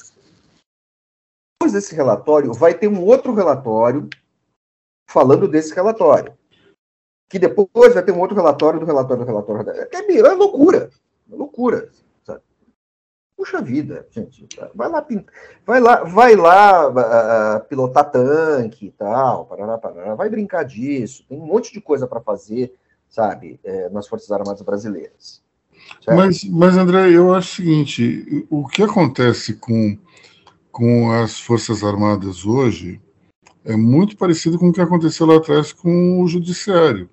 [1.72, 4.10] desse relatório, vai ter um outro relatório
[5.08, 6.34] falando desse relatório.
[7.30, 9.72] Que depois vai ter um outro relatório do relatório do relatório.
[9.72, 10.90] É, é, loucura.
[11.32, 11.90] É loucura.
[12.24, 12.42] Sabe?
[13.36, 14.48] Puxa vida, gente.
[14.76, 15.06] Vai lá,
[15.66, 21.26] vai lá, vai lá uh, pilotar tanque e tal, parará, parará, vai brincar disso.
[21.28, 22.76] Tem um monte de coisa para fazer,
[23.10, 25.42] sabe, é, nas Forças Armadas Brasileiras.
[26.08, 29.98] Mas, mas, André, eu acho o seguinte: o que acontece com
[30.74, 33.00] com as Forças Armadas hoje
[33.64, 37.08] é muito parecido com o que aconteceu lá atrás com o Judiciário.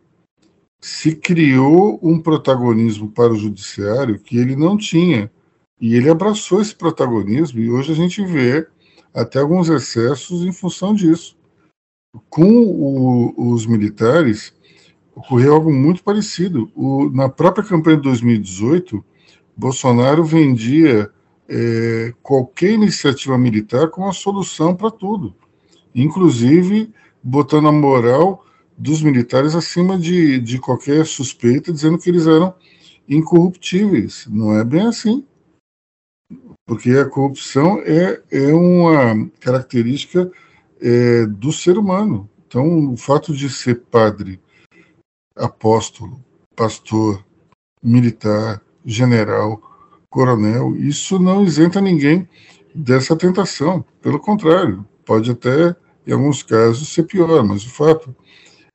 [0.80, 5.30] Se criou um protagonismo para o Judiciário que ele não tinha.
[5.78, 8.66] E ele abraçou esse protagonismo, e hoje a gente vê
[9.14, 11.36] até alguns excessos em função disso.
[12.28, 14.54] Com o, os militares,
[15.14, 16.70] ocorreu algo muito parecido.
[16.74, 19.04] O, na própria campanha de 2018,
[19.56, 21.10] Bolsonaro vendia
[21.50, 25.34] é, qualquer iniciativa militar como a solução para tudo,
[25.92, 28.46] inclusive botando a moral
[28.78, 32.54] dos militares acima de, de qualquer suspeita, dizendo que eles eram
[33.08, 34.26] incorruptíveis.
[34.30, 35.26] Não é bem assim.
[36.64, 40.30] Porque a corrupção é, é uma característica
[40.80, 42.30] é, do ser humano.
[42.46, 44.40] Então, o fato de ser padre,
[45.36, 46.24] apóstolo,
[46.54, 47.24] pastor,
[47.82, 49.69] militar, general,
[50.10, 52.28] coronel, isso não isenta ninguém
[52.74, 53.84] dessa tentação.
[54.02, 55.74] Pelo contrário, pode até,
[56.06, 58.14] em alguns casos, ser pior, mas o fato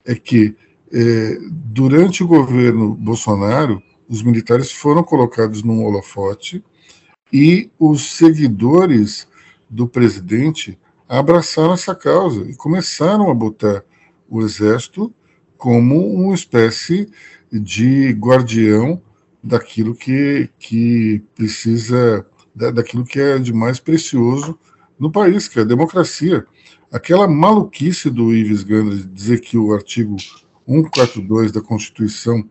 [0.05, 0.55] é que,
[0.91, 6.63] é, durante o governo Bolsonaro, os militares foram colocados num holofote
[7.33, 9.27] e os seguidores
[9.69, 10.79] do presidente
[11.09, 13.83] abraçaram essa causa e começaram a botar
[14.29, 15.13] o exército
[15.57, 17.09] como uma espécie
[17.51, 19.01] de guardião
[19.45, 22.25] daquilo que, que precisa,
[22.55, 24.57] daquilo que é de mais precioso
[24.99, 26.45] no país, que é a democracia.
[26.91, 30.15] Aquela maluquice do Ives Gandra de dizer que o artigo
[30.67, 32.43] 142 da Constituição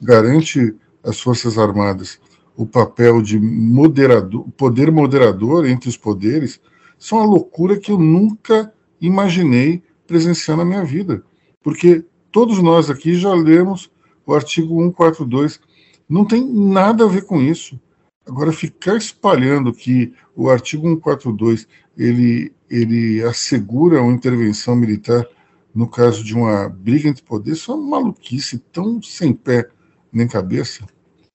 [0.00, 0.74] garante
[1.04, 2.18] às Forças Armadas
[2.56, 6.60] o papel de moderador, poder moderador entre os poderes,
[6.98, 11.22] são uma loucura que eu nunca imaginei presenciar na minha vida.
[11.62, 13.88] Porque todos nós aqui já lemos
[14.26, 15.60] o artigo 142.
[16.08, 17.78] Não tem nada a ver com isso.
[18.26, 25.26] Agora, ficar espalhando que o artigo 142 ele, ele assegura uma intervenção militar
[25.74, 29.68] no caso de uma briga entre poderes, isso é uma maluquice tão sem pé
[30.12, 30.84] nem cabeça.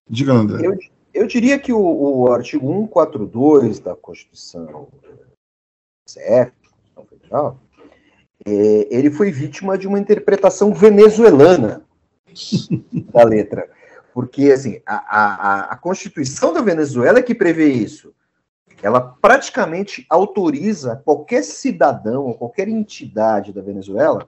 [0.09, 0.67] Diga, André.
[0.67, 0.77] Eu,
[1.13, 4.89] eu diria que o, o artigo 142 da Constituição
[6.05, 6.51] CF,
[7.09, 7.59] Federal,
[8.45, 11.81] é, ele foi vítima de uma interpretação venezuelana
[13.13, 13.69] da letra.
[14.13, 18.13] Porque, assim, a, a, a Constituição da Venezuela é que prevê isso.
[18.81, 24.27] Ela praticamente autoriza qualquer cidadão ou qualquer entidade da Venezuela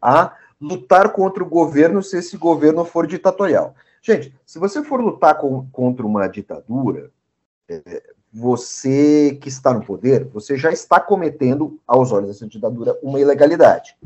[0.00, 3.74] a lutar contra o governo se esse governo for ditatorial.
[4.00, 7.10] Gente, se você for lutar com, contra uma ditadura,
[7.68, 8.02] é,
[8.32, 13.96] você que está no poder, você já está cometendo, aos olhos dessa ditadura, uma ilegalidade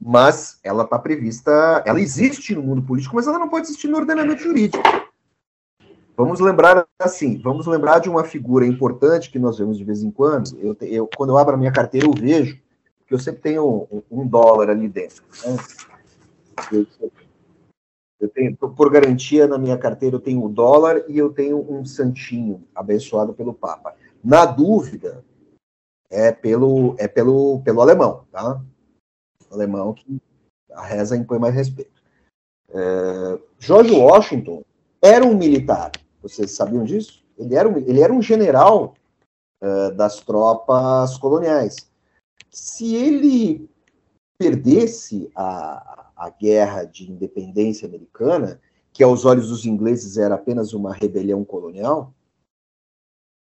[0.00, 3.98] mas ela está prevista, ela existe no mundo político, mas ela não pode existir no
[3.98, 4.82] ordenamento jurídico.
[6.16, 10.10] Vamos lembrar assim, vamos lembrar de uma figura importante que nós vemos de vez em
[10.10, 10.58] quando.
[10.58, 12.58] Eu, eu quando eu abro a minha carteira, eu vejo
[13.06, 15.22] que eu sempre tenho um, um dólar ali dentro.
[15.44, 15.56] Né?
[16.72, 16.86] Eu,
[18.20, 21.84] eu tenho, por garantia, na minha carteira eu tenho o dólar e eu tenho um
[21.84, 23.94] santinho abençoado pelo Papa.
[24.22, 25.24] Na dúvida,
[26.10, 28.60] é pelo é pelo pelo alemão, tá?
[29.50, 30.20] Alemão que
[30.72, 32.02] a reza impõe mais respeito.
[32.68, 34.64] É, George Washington
[35.02, 35.90] era um militar,
[36.22, 37.24] vocês sabiam disso?
[37.36, 38.94] Ele era um, ele era um general
[39.62, 41.76] uh, das tropas coloniais.
[42.50, 43.68] Se ele
[44.38, 48.60] perdesse a, a guerra de independência americana,
[48.92, 52.12] que aos olhos dos ingleses era apenas uma rebelião colonial,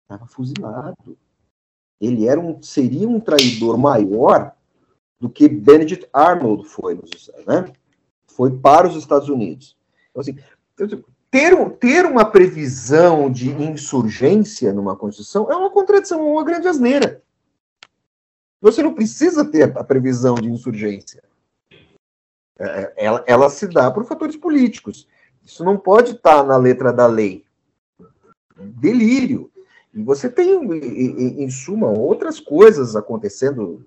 [0.04, 1.18] estava fuzilado.
[2.00, 4.56] Ele era um, seria um traidor maior
[5.22, 7.00] do que Benedict Arnold foi,
[7.46, 7.72] né?
[8.26, 9.78] foi para os Estados Unidos.
[10.10, 10.36] Então, assim,
[11.30, 17.22] ter, ter uma previsão de insurgência numa Constituição é uma contradição, é uma grande asneira.
[18.60, 21.24] Você não precisa ter a previsão de insurgência.
[22.58, 25.08] É, é, ela, ela se dá por fatores políticos.
[25.46, 27.46] Isso não pode estar na letra da lei.
[28.58, 29.52] Delírio.
[29.94, 33.86] E você tem, em, em suma, outras coisas acontecendo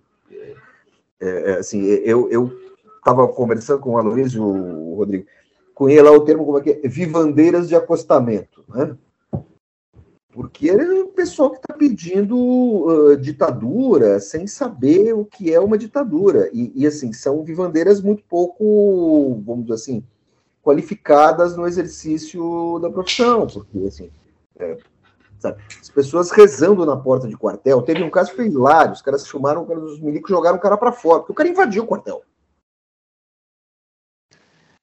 [1.24, 2.52] é, é, assim, eu
[2.98, 5.26] estava conversando com o Aloysio, o Rodrigo,
[5.74, 6.88] com ele lá o termo como é que é?
[6.88, 8.96] Vivandeiras de acostamento, né?
[10.34, 15.78] Porque é o pessoal que está pedindo uh, ditadura sem saber o que é uma
[15.78, 16.50] ditadura.
[16.52, 20.04] E, e, assim, são vivandeiras muito pouco, vamos dizer assim,
[20.60, 23.46] qualificadas no exercício da profissão.
[23.46, 24.10] Porque, assim,
[24.58, 24.76] é,
[25.38, 25.62] Sabe?
[25.80, 27.82] As pessoas rezando na porta de quartel.
[27.82, 28.92] Teve um caso que foi hilário.
[28.92, 31.86] Os caras chamaram os milicos jogaram o cara para fora, porque o cara invadiu o
[31.86, 32.22] quartel.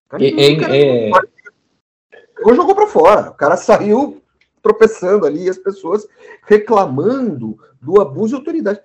[0.06, 2.56] O cara, é, o cara é...
[2.56, 3.30] jogou para fora.
[3.32, 4.22] O cara saiu
[4.62, 6.08] tropeçando ali, as pessoas
[6.44, 8.82] reclamando do abuso de autoridade.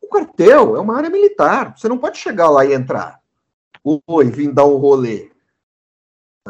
[0.00, 1.76] O quartel é uma área militar.
[1.76, 3.20] Você não pode chegar lá e entrar.
[3.82, 5.30] Oi, vim dar um rolê.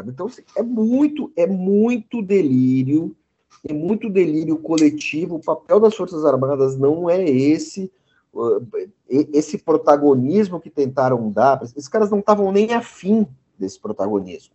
[0.07, 3.17] Então, assim, é muito, é muito delírio
[3.63, 5.37] tem muito delírio coletivo.
[5.37, 7.91] O papel das Forças Armadas não é esse.
[9.09, 13.27] Esse protagonismo que tentaram dar, esses caras não estavam nem afim
[13.59, 14.55] desse protagonismo.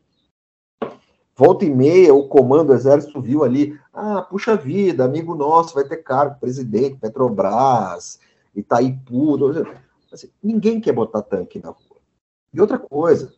[1.35, 5.85] Volta e meia, o comando do Exército viu ali, ah, puxa vida, amigo nosso vai
[5.85, 8.19] ter cargo, presidente, Petrobras,
[8.53, 9.37] Itaipu.
[10.11, 11.97] Assim, ninguém quer botar tanque na rua.
[12.53, 13.33] E outra coisa,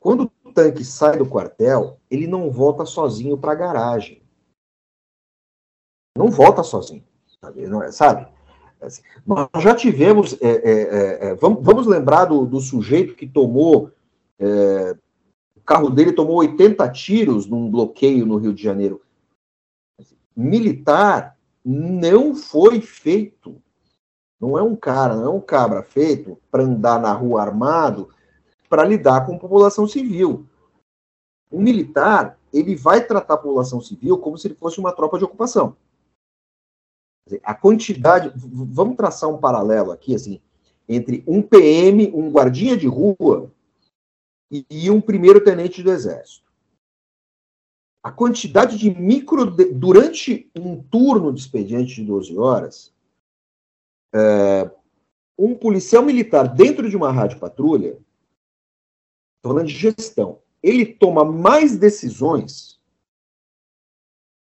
[0.00, 4.22] quando tanque sai do quartel, ele não volta sozinho para a garagem.
[6.16, 7.04] Não volta sozinho,
[7.40, 7.66] sabe?
[7.66, 8.28] Não é, sabe?
[8.80, 10.34] Assim, nós já tivemos.
[10.40, 13.90] É, é, é, é, vamos, vamos, lembrar do, do, sujeito que tomou.
[14.38, 14.96] É,
[15.56, 19.02] o carro dele tomou 80 tiros num bloqueio no Rio de Janeiro.
[20.36, 23.60] Militar não foi feito.
[24.40, 28.10] Não é um cara, não é um cabra feito para andar na rua armado
[28.74, 30.48] para lidar com a população civil.
[31.48, 35.24] O militar, ele vai tratar a população civil como se ele fosse uma tropa de
[35.24, 35.76] ocupação.
[37.44, 38.32] A quantidade.
[38.34, 40.40] Vamos traçar um paralelo aqui, assim,
[40.88, 43.48] entre um PM, um guardinha de rua,
[44.50, 46.52] e um primeiro-tenente do Exército.
[48.02, 49.46] A quantidade de micro.
[49.46, 52.92] Durante um turno de expediente de 12 horas,
[54.12, 54.68] é,
[55.38, 57.96] um policial militar dentro de uma rádio patrulha,
[59.44, 62.80] falando de gestão, ele toma mais decisões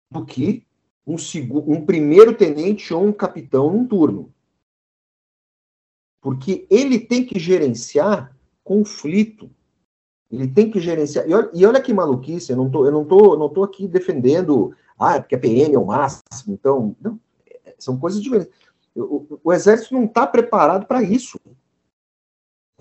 [0.09, 0.65] do que
[1.05, 1.17] um,
[1.67, 4.33] um primeiro tenente ou um capitão num turno.
[6.21, 8.33] Porque ele tem que gerenciar
[8.63, 9.51] conflito.
[10.31, 11.27] Ele tem que gerenciar.
[11.27, 15.15] E olha, e olha que maluquice, eu não tô, tô, não tô aqui defendendo, ah,
[15.15, 16.95] é porque a PM é o máximo, então.
[17.01, 17.19] Não,
[17.77, 18.53] são coisas diferentes.
[18.95, 21.37] O, o exército não está preparado para isso.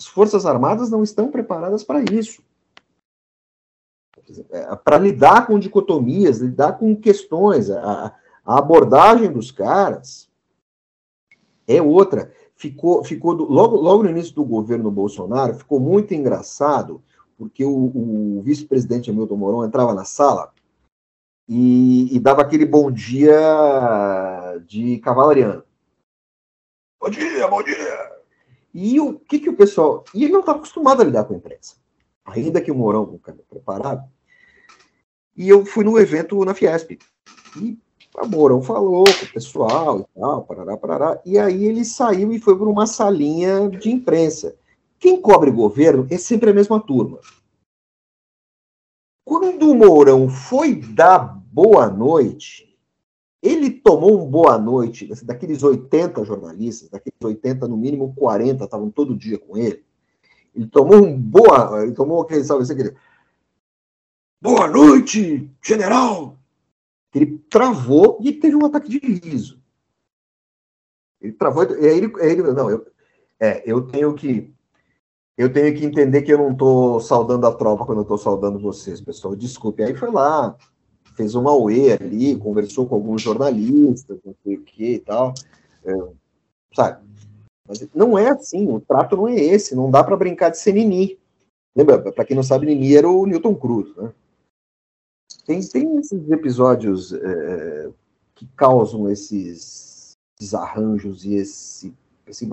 [0.02, 2.42] As Forças Armadas não estão preparadas para isso.
[4.50, 8.12] É, para lidar com dicotomias, lidar com questões, a,
[8.44, 10.28] a abordagem dos caras
[11.68, 12.32] é outra.
[12.56, 17.00] Ficou, ficou do, logo, logo no início do governo Bolsonaro, ficou muito engraçado
[17.38, 20.52] porque o, o vice-presidente Hamilton Mourão entrava na sala
[21.48, 23.38] e, e, dava aquele bom dia
[24.66, 25.62] de cavalariano.
[27.00, 27.81] Bom dia, bom dia!
[28.74, 30.04] E o que, que o pessoal.
[30.14, 31.76] E ele não estava acostumado a lidar com a imprensa.
[32.24, 34.08] Ainda que o Mourão, um cara preparado.
[35.36, 36.98] E eu fui no evento na Fiesp.
[37.60, 37.78] E
[38.16, 41.22] o Mourão falou com o pessoal e tal, parará, parará.
[41.24, 44.54] E aí ele saiu e foi para uma salinha de imprensa.
[44.98, 47.18] Quem cobre governo é sempre a mesma turma.
[49.24, 52.71] Quando o Mourão foi dar boa noite,
[53.42, 59.16] ele tomou um boa noite daqueles 80 jornalistas, daqueles 80, no mínimo 40, estavam todo
[59.16, 59.84] dia com ele.
[60.54, 61.82] Ele tomou um boa.
[61.82, 62.96] Ele tomou aquele, sabe, aquele.
[64.40, 66.38] Boa noite, general!
[67.14, 69.60] Ele travou e teve um ataque de riso.
[71.20, 72.86] Ele travou, e aí ele, ele não, eu,
[73.38, 74.52] é, eu tenho que
[75.36, 78.58] eu tenho que entender que eu não estou saudando a tropa quando eu estou saudando
[78.58, 79.34] vocês, pessoal.
[79.34, 79.82] Desculpe.
[79.82, 80.56] Aí foi lá,
[81.16, 85.34] fez um auê ali, conversou com alguns jornalistas, não sei o que e tal.
[85.84, 85.92] É,
[86.74, 87.04] sabe?
[87.68, 90.72] Mas não é assim, o trato não é esse, não dá para brincar de ser
[90.72, 91.18] Nini.
[91.74, 94.12] Lembra, para quem não sabe, Nini era o Newton Cruz, né?
[95.46, 97.90] Tem, tem esses episódios é,
[98.34, 101.94] que causam esses desarranjos e esse
[102.28, 102.48] Assim,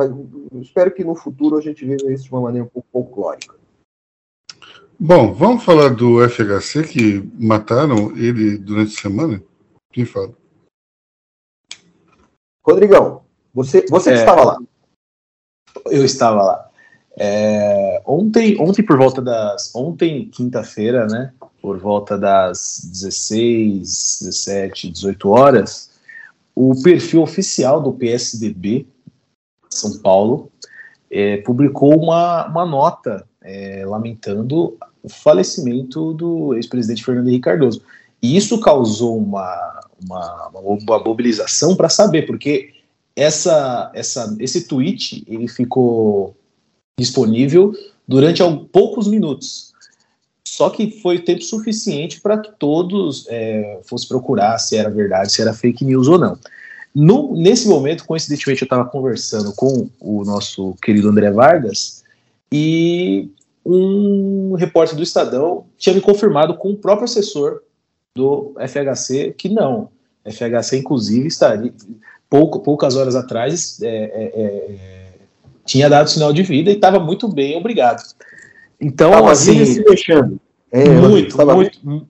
[0.61, 3.55] espero que no futuro a gente veja isso de uma maneira um pouco folclórica.
[5.01, 9.41] Bom, vamos falar do FHC que mataram ele durante a semana?
[9.93, 10.33] Quem fala?
[12.61, 13.21] Rodrigão,
[13.53, 14.57] você, você é, que estava lá.
[15.85, 16.69] Eu estava lá.
[17.17, 19.73] É, ontem, ontem por volta das.
[19.73, 21.33] Ontem, quinta-feira, né?
[21.61, 25.91] Por volta das 16, 17, 18 horas,
[26.53, 28.85] o perfil oficial do PSDB
[29.69, 30.51] são Paulo,
[31.09, 37.81] é, publicou uma, uma nota é, lamentando o falecimento do ex-presidente Fernando Henrique Cardoso.
[38.21, 42.73] E isso causou uma, uma, uma mobilização para saber, porque
[43.15, 46.35] essa, essa, esse tweet ele ficou
[46.99, 47.73] disponível
[48.07, 48.41] durante
[48.71, 49.69] poucos minutos.
[50.45, 55.41] Só que foi tempo suficiente para que todos é, fossem procurar se era verdade, se
[55.41, 56.37] era fake news ou não.
[56.93, 62.03] No, nesse momento, coincidentemente, eu estava conversando com o nosso querido André Vargas
[62.51, 63.29] e
[63.65, 67.61] um repórter do Estadão tinha me confirmado com o próprio assessor
[68.15, 69.89] do FHC que não.
[70.25, 71.73] FHC, inclusive, estaria
[72.29, 75.09] pouco, poucas horas atrás é, é, é,
[75.65, 78.03] tinha dado sinal de vida e estava muito bem, obrigado.
[78.79, 80.39] Então, tava assim, se mexendo.
[80.71, 82.07] É, muito, muito,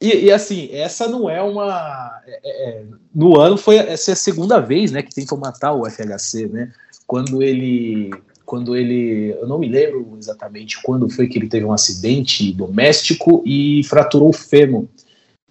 [0.00, 2.20] e, e, assim, essa não é uma.
[2.26, 5.72] É, é, é, no ano foi essa é a segunda vez, né, que tentam matar
[5.72, 6.72] o FHC, né?
[7.06, 8.10] Quando ele,
[8.48, 13.42] quando ele, eu não me lembro exatamente quando foi que ele teve um acidente doméstico
[13.44, 14.86] e fraturou o fêmur.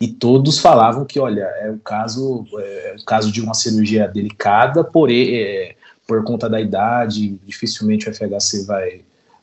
[0.02, 4.84] E todos falavam que, olha, é o caso, é o caso de uma cirurgia delicada,
[4.84, 5.76] porém, é,
[6.08, 9.02] por conta da idade, dificilmente o FHC vai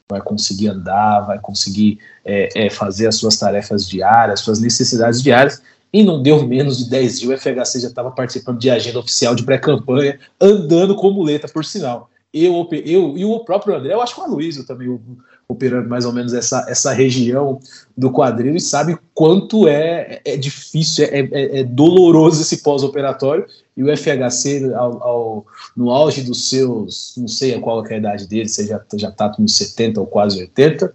[0.08, 5.62] vai conseguir andar, vai conseguir é, é, fazer as suas tarefas diárias, suas necessidades diárias.
[5.92, 9.32] E não deu menos de 10 dias, o FHC já estava participando de agenda oficial
[9.32, 12.10] de pré-campanha, andando com muleta, por sinal.
[12.34, 15.00] Eu, eu e o próprio André, eu acho que o Aloysio também
[15.48, 17.60] operando mais ou menos essa, essa região
[17.96, 23.46] do quadril e sabe quanto é, é difícil, é, é, é doloroso esse pós-operatório.
[23.76, 28.26] E o FHC, ao, ao, no auge dos seus, não sei qual é a idade
[28.26, 30.94] dele, você já, já tá com 70 ou quase 80.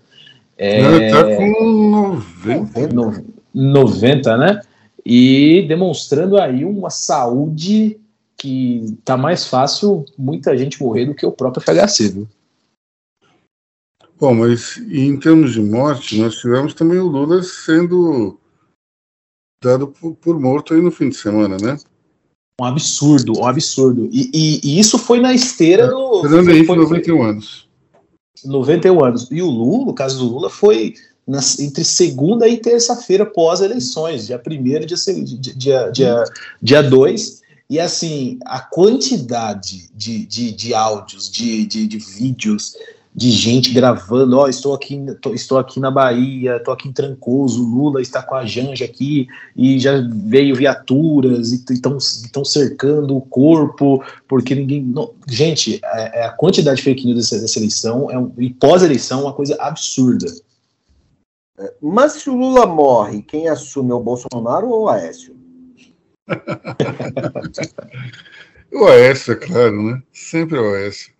[0.57, 3.23] É, Ele tá com 90.
[3.53, 4.61] 90, né?
[5.05, 7.97] E demonstrando aí uma saúde
[8.39, 12.27] que tá mais fácil muita gente morrer do que o próprio FHC, viu?
[14.17, 18.37] Bom, mas em termos de morte, nós tivemos também o Lula sendo
[19.61, 21.77] dado por, por morto aí no fim de semana, né?
[22.59, 24.09] Um absurdo, um absurdo.
[24.11, 26.21] E, e, e isso foi na esteira é, do.
[26.21, 27.69] Fernando Henrique, 91 anos.
[28.43, 29.27] 91 anos.
[29.31, 30.93] E o Lula, no caso do Lula, foi
[31.25, 35.39] nas, entre segunda e terça-feira pós-eleições, dia 1 dia 2.
[35.55, 36.23] Dia, dia,
[36.61, 37.38] dia dois,
[37.69, 42.75] e assim, a quantidade de, de, de áudios, de, de, de vídeos,
[43.13, 44.99] de gente gravando, ó, oh, estou aqui,
[45.33, 49.79] estou aqui na Bahia, estou aqui em Trancoso, Lula está com a Janja aqui e
[49.79, 54.81] já veio viaturas e estão cercando o corpo, porque ninguém.
[54.81, 58.49] Não, gente, é, é, a quantidade de fake news dessa, dessa eleição é um, e
[58.51, 60.27] pós-eleição é uma coisa absurda.
[61.59, 65.38] É, mas se o Lula morre, quem assume é o Bolsonaro ou o Aécio?
[68.71, 70.01] o Aécio, é claro, né?
[70.13, 71.11] Sempre o Aécio.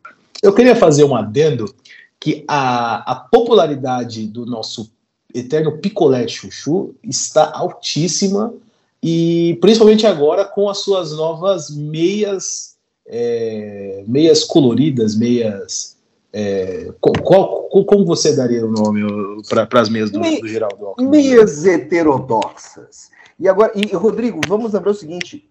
[0.42, 1.74] Eu queria fazer um adendo
[2.20, 4.92] que a, a popularidade do nosso
[5.34, 8.54] eterno picolé chuchu está altíssima
[9.02, 15.98] e principalmente agora com as suas novas meias é, meias coloridas, meias
[16.32, 19.02] é, qual, qual, como você daria o nome
[19.50, 23.10] para as meias do, Me, do Geraldo Meias heterodoxas.
[23.40, 25.50] E agora, e Rodrigo, vamos lembrar o seguinte: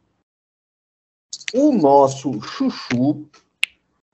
[1.55, 3.26] o nosso chuchu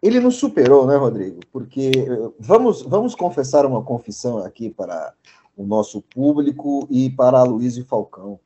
[0.04, 1.40] ele nos superou, né, Rodrigo?
[1.50, 5.14] Porque eh, vamos, vamos confessar uma confissão aqui para
[5.56, 8.38] o nosso público e para a Luiz Falcão.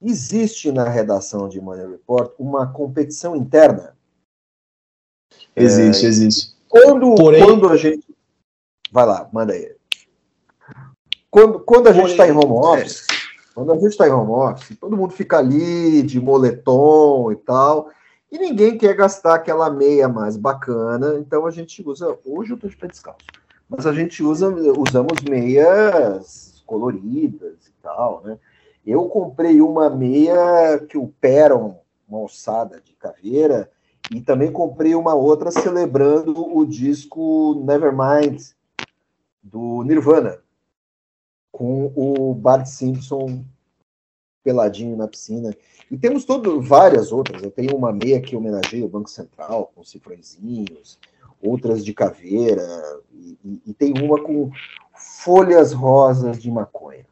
[0.00, 3.94] Existe na redação de Money Report uma competição interna.
[5.54, 6.56] Existe, é, existe.
[6.66, 7.44] Quando, Porém...
[7.44, 8.06] quando a gente.
[8.90, 9.76] Vai lá, manda aí.
[11.30, 13.06] Quando, quando a gente está em home office,
[13.56, 17.88] quando a gente está em home office, todo mundo fica ali de moletom e tal.
[18.30, 22.18] E ninguém quer gastar aquela meia mais bacana, então a gente usa.
[22.26, 23.24] Hoje eu estou de pé descalço,
[23.66, 28.38] mas a gente usa, usamos meias coloridas e tal, né?
[28.84, 33.70] Eu comprei uma meia que o Peron, uma alçada de caveira,
[34.10, 38.50] e também comprei uma outra celebrando o disco Nevermind
[39.42, 40.40] do Nirvana,
[41.56, 43.42] com o Bart Simpson
[44.44, 45.56] peladinho na piscina.
[45.90, 47.42] E temos todo, várias outras.
[47.42, 50.98] Eu tenho uma meia que homenageia o Banco Central, com cifrõezinhos,
[51.42, 52.62] outras de caveira,
[53.10, 54.50] e, e, e tem uma com
[54.94, 57.06] folhas rosas de maconha.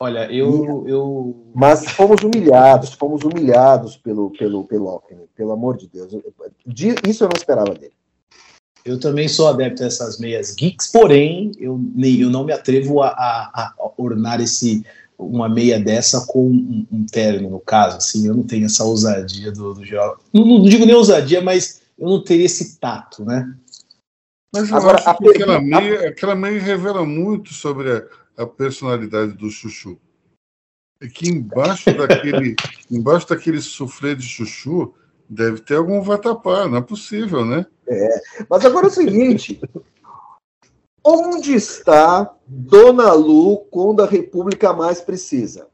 [0.00, 1.52] Olha, eu, eu.
[1.54, 6.12] Mas fomos humilhados, fomos humilhados pelo, pelo, pelo Alckmin, pelo amor de Deus.
[7.08, 7.94] Isso eu não esperava dele.
[8.84, 13.08] Eu também sou adepto a essas meias geeks, porém, eu, eu não me atrevo a,
[13.08, 14.84] a, a ornar esse
[15.16, 19.52] uma meia dessa com um, um terno, no caso, assim, eu não tenho essa ousadia
[19.52, 20.18] do, do geral.
[20.32, 23.54] Não, não, digo nem ousadia, mas eu não teria esse tato, né?
[24.52, 29.32] Mas eu Agora, acho que aquela meia, aquela meia revela muito sobre a, a personalidade
[29.32, 29.98] do Chuchu.
[31.00, 32.56] É que embaixo daquele,
[32.90, 34.94] embaixo daquele suflê de Chuchu
[35.28, 37.66] deve ter algum vatapá, não é possível, né?
[37.86, 39.60] É, mas agora é o seguinte,
[41.06, 45.68] Onde está Dona Lu quando a República mais precisa?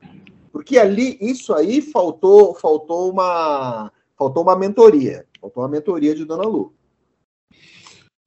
[0.53, 6.43] Porque ali, isso aí faltou, faltou uma, faltou uma mentoria, faltou uma mentoria de Dona
[6.43, 6.75] Lu.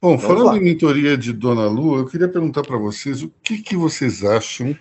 [0.02, 0.58] Bom, Vamos falando lá.
[0.58, 4.74] em mentoria de Dona Lu, eu queria perguntar para vocês o que, que vocês acham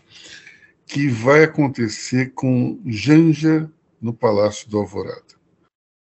[0.86, 3.68] que vai acontecer com Janja
[4.00, 5.34] no Palácio do Alvorada.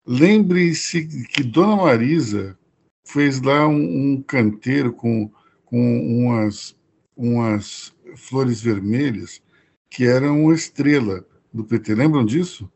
[0.06, 2.56] Lembre-se que Dona Marisa
[3.04, 5.30] fez lá um, um canteiro com
[5.74, 6.76] com umas,
[7.16, 9.42] umas flores vermelhas
[9.90, 11.96] que eram uma estrela do PT.
[11.96, 12.70] Lembram disso?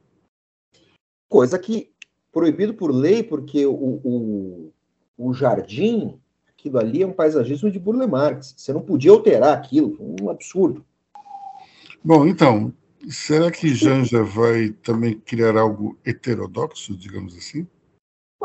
[1.28, 1.92] Coisa que
[2.32, 4.72] proibido por lei, porque o, o,
[5.16, 6.18] o jardim,
[6.48, 8.52] aquilo ali é um paisagismo de Burle Marx.
[8.56, 10.84] Você não podia alterar aquilo, um absurdo.
[12.02, 12.74] Bom, então,
[13.08, 17.64] será que Janja vai também criar algo heterodoxo, digamos assim?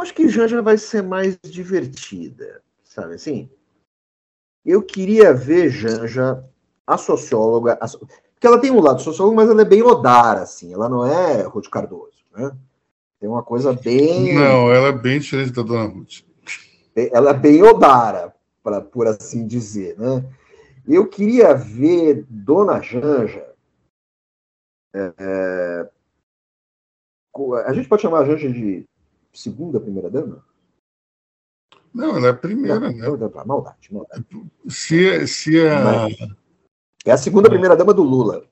[0.03, 3.49] Acho que Janja vai ser mais divertida, sabe assim?
[4.65, 6.43] Eu queria ver, Janja,
[6.85, 10.73] a socióloga, a, porque ela tem um lado sociólogo, mas ela é bem Odara, assim,
[10.73, 12.51] ela não é Ruth Cardoso, né?
[13.17, 14.35] Tem uma coisa bem...
[14.35, 16.25] Não, ela é bem diferente da Dona Ruth.
[16.93, 20.21] Ela é bem Odara, pra, por assim dizer, né?
[20.85, 23.53] Eu queria ver Dona Janja...
[24.93, 25.89] É, é,
[27.65, 28.85] a gente pode chamar a Janja de
[29.33, 30.45] segunda primeira dama?
[31.93, 33.07] Não, ela é a primeira, não, né?
[33.07, 34.25] Não, maldade, maldade.
[34.67, 36.07] Se, se a...
[37.05, 38.47] É a segunda primeira dama do Lula.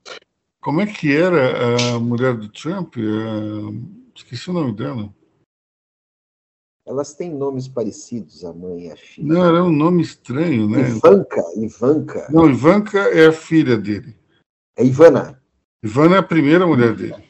[0.60, 2.94] Como é que era a mulher do Trump?
[4.14, 5.12] Esqueci o nome dela.
[6.86, 9.26] Elas têm nomes parecidos, a mãe e a filha.
[9.26, 10.90] Não, era um nome estranho, né?
[10.90, 12.28] Ivanka, Ivanka.
[12.30, 14.16] Não, Ivanka é a filha dele.
[14.76, 15.40] É Ivana.
[15.82, 17.24] Ivana é a primeira mulher dele.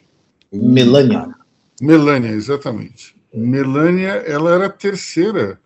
[0.52, 1.34] Melania.
[1.80, 3.21] Melania, exatamente.
[3.32, 5.60] Melania, ela era a terceira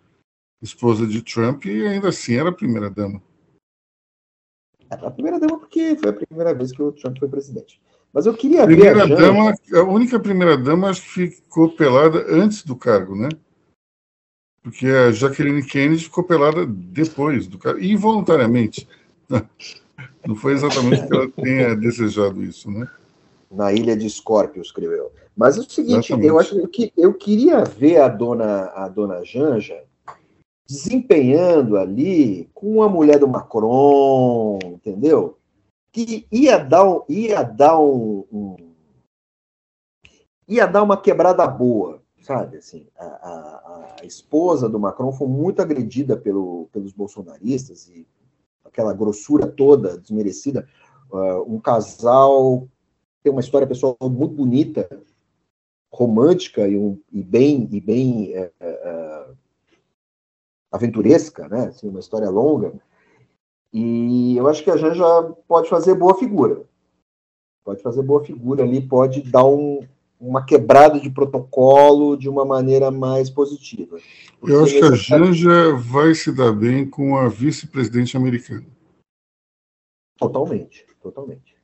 [0.63, 3.23] esposa de Trump e ainda assim era a primeira dama.
[4.89, 7.81] A primeira dama porque foi a primeira vez que o Trump foi presidente.
[8.13, 12.25] Mas eu queria primeira ver a dama, a única primeira dama acho que ficou pelada
[12.29, 13.29] antes do cargo, né?
[14.63, 18.89] Porque a Jacqueline Kennedy ficou pelada depois do cargo, involuntariamente.
[20.27, 22.89] Não foi exatamente que ela tenha desejado isso, né?
[23.51, 25.13] Na ilha de Escórpio, escreveu.
[25.37, 26.27] Mas é o seguinte, exatamente.
[26.27, 29.85] eu acho que eu queria ver a dona, a dona Janja
[30.67, 35.39] desempenhando ali com a mulher do Macron, entendeu?
[35.93, 38.57] Que ia dar, ia dar um, um
[40.49, 42.57] ia dar uma quebrada boa, sabe?
[42.57, 48.07] Assim, a, a, a, esposa do Macron foi muito agredida pelo, pelos bolsonaristas e
[48.65, 50.69] aquela grossura toda desmerecida.
[51.11, 52.69] Uh, um casal
[53.23, 54.89] tem uma história pessoal muito bonita,
[55.93, 59.37] romântica e, um, e bem e bem uh, uh,
[60.71, 61.67] aventuresca, né?
[61.67, 62.73] Assim, uma história longa.
[63.73, 65.05] E eu acho que a Janja
[65.47, 66.63] pode fazer boa figura.
[67.65, 69.87] Pode fazer boa figura ali, pode dar um,
[70.21, 73.99] uma quebrada de protocolo de uma maneira mais positiva.
[74.43, 78.67] Eu acho que a Janja vai se dar bem com a vice-presidente americana.
[80.17, 81.56] Totalmente, totalmente.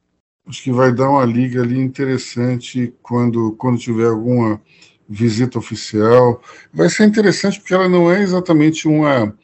[0.46, 4.60] Acho que vai dar uma liga ali interessante quando, quando tiver alguma
[5.08, 6.42] visita oficial.
[6.72, 9.36] Vai ser interessante porque ela não é exatamente uma,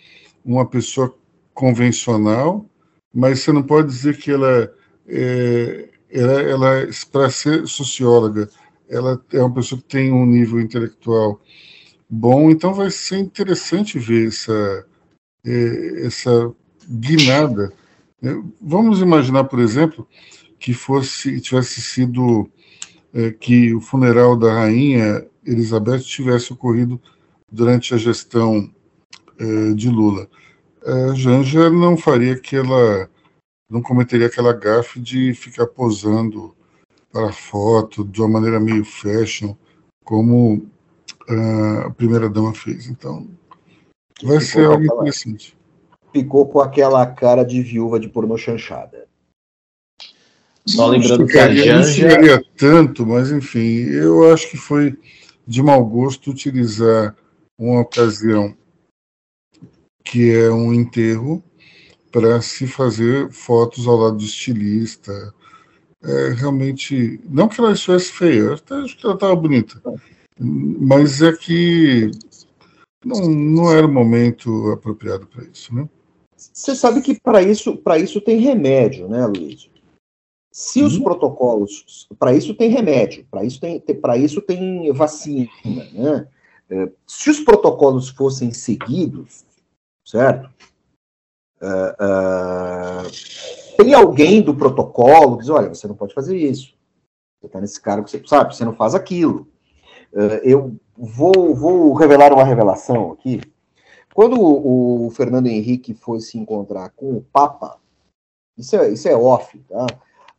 [0.44, 1.14] uma pessoa
[1.55, 2.66] convencional,
[3.14, 4.72] mas você não pode dizer que ela
[5.07, 8.49] é, ela, ela para ser socióloga,
[8.88, 11.40] ela é uma pessoa que tem um nível intelectual
[12.09, 14.86] bom, então vai ser interessante ver essa,
[15.44, 16.53] é, essa
[16.88, 17.72] guinada.
[18.61, 20.09] Vamos imaginar, por exemplo,
[20.59, 22.51] que fosse tivesse sido
[23.15, 27.01] é, que o funeral da rainha Elizabeth tivesse ocorrido
[27.51, 28.71] durante a gestão
[29.39, 30.29] eh, de Lula.
[30.85, 33.09] A Janja não faria aquela,
[33.71, 36.55] não cometeria aquela gafe de ficar posando
[37.11, 39.55] para foto de uma maneira meio fashion,
[40.05, 40.67] como
[41.85, 42.87] a primeira dama fez.
[42.87, 43.27] Então,
[44.23, 45.57] vai Ficou ser algo interessante.
[46.13, 49.08] Ficou com aquela cara de viúva de pornô chanchada.
[50.69, 52.21] Só lembrando que a Janja...
[52.21, 54.97] Não tanto, mas enfim, eu acho que foi
[55.47, 57.16] de mau gosto utilizar
[57.59, 58.55] uma ocasião
[60.05, 61.43] que é um enterro
[62.12, 65.35] para se fazer fotos ao lado do estilista.
[66.03, 69.83] É, realmente, não que ela estivesse feia, até acho que ela estava bonita,
[70.39, 72.11] mas é que
[73.05, 75.89] não, não era o momento apropriado para isso, né?
[76.37, 79.69] Você sabe que para isso, para isso tem remédio, né, Luiz?
[80.59, 81.05] Se os uhum.
[81.05, 85.49] protocolos, para isso tem remédio, para isso tem, para isso tem vacina,
[85.93, 86.27] né?
[86.69, 89.45] É, se os protocolos fossem seguidos,
[90.05, 90.51] certo?
[91.63, 96.75] Uh, uh, tem alguém do protocolo que diz, olha, você não pode fazer isso.
[97.39, 99.47] Você está nesse cargo, você sabe, você não faz aquilo.
[100.13, 103.41] Uh, eu vou, vou revelar uma revelação aqui.
[104.13, 107.79] Quando o, o Fernando Henrique foi se encontrar com o Papa,
[108.57, 109.87] isso é, isso é off, tá?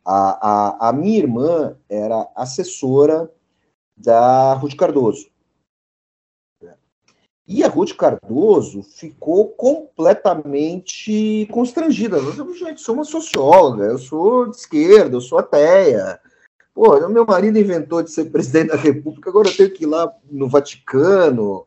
[0.04, 3.30] A, a, a minha irmã era assessora
[3.96, 5.30] da Ruth Cardoso.
[7.52, 12.16] E a Ruth Cardoso ficou completamente constrangida.
[12.16, 16.20] Eu, gente, sou uma socióloga, eu sou de esquerda, eu sou ateia.
[16.72, 20.14] Pô, meu marido inventou de ser presidente da República, agora eu tenho que ir lá
[20.30, 21.66] no Vaticano,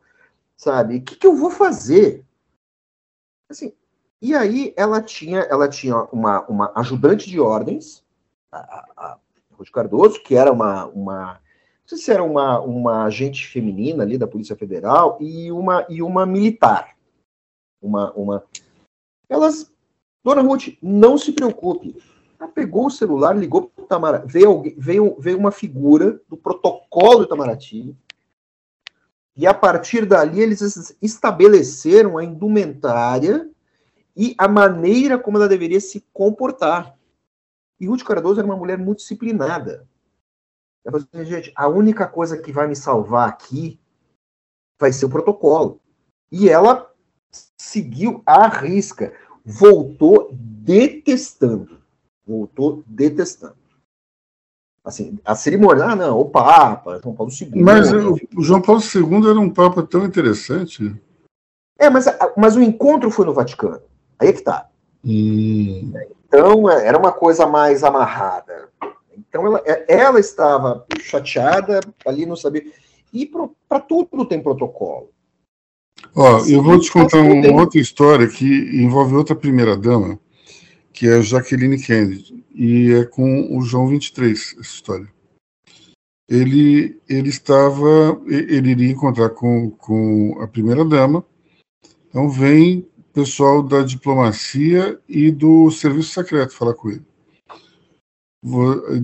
[0.56, 0.96] sabe?
[0.96, 2.24] O que, que eu vou fazer?
[3.50, 3.74] Assim,
[4.22, 8.02] e aí ela tinha, ela tinha uma, uma ajudante de ordens,
[8.56, 9.18] a, a
[9.52, 11.40] Ruth Cardoso, que era uma, uma
[11.84, 16.02] não sei se era uma, uma agente feminina ali da Polícia Federal e uma, e
[16.02, 16.96] uma militar.
[17.80, 18.44] Uma, uma...
[19.28, 19.70] Elas,
[20.24, 22.02] Dona Ruth, não se preocupe.
[22.40, 26.38] Ela pegou o celular, ligou para o Itamaraty, veio, alguém, veio, veio uma figura do
[26.38, 27.94] protocolo do Itamaraty,
[29.36, 33.50] e a partir dali eles estabeleceram a indumentária
[34.16, 36.96] e a maneira como ela deveria se comportar.
[37.80, 39.86] E Ruth Cardoso era uma mulher muito disciplinada.
[40.84, 43.78] Ela falou assim, gente, a única coisa que vai me salvar aqui
[44.78, 45.80] vai ser o protocolo.
[46.30, 46.92] E ela
[47.58, 49.14] seguiu à risca,
[49.44, 51.80] voltou detestando.
[52.26, 53.56] Voltou detestando.
[54.84, 57.62] Assim, a cerimônia, ah, não, o Papa, João Paulo II.
[57.62, 60.94] Mas o João Paulo II era um Papa tão interessante.
[61.78, 62.04] É, mas,
[62.36, 63.80] mas o encontro foi no Vaticano.
[64.18, 64.68] Aí é que tá.
[65.02, 65.92] Hum.
[66.34, 68.68] Então, é, era uma coisa mais amarrada.
[69.16, 72.64] Então, ela, é, ela estava chateada, ali não sabia.
[73.12, 73.30] E
[73.68, 75.10] para tudo tem protocolo.
[76.14, 80.18] Ó, eu vou te contar uma outra história que envolve outra primeira-dama,
[80.92, 85.08] que é a Jacqueline Kennedy, e é com o João 23, essa história.
[86.28, 91.24] Ele, ele estava, ele iria encontrar com, com a primeira-dama,
[92.08, 97.04] então vem pessoal da diplomacia e do serviço secreto falar com ele.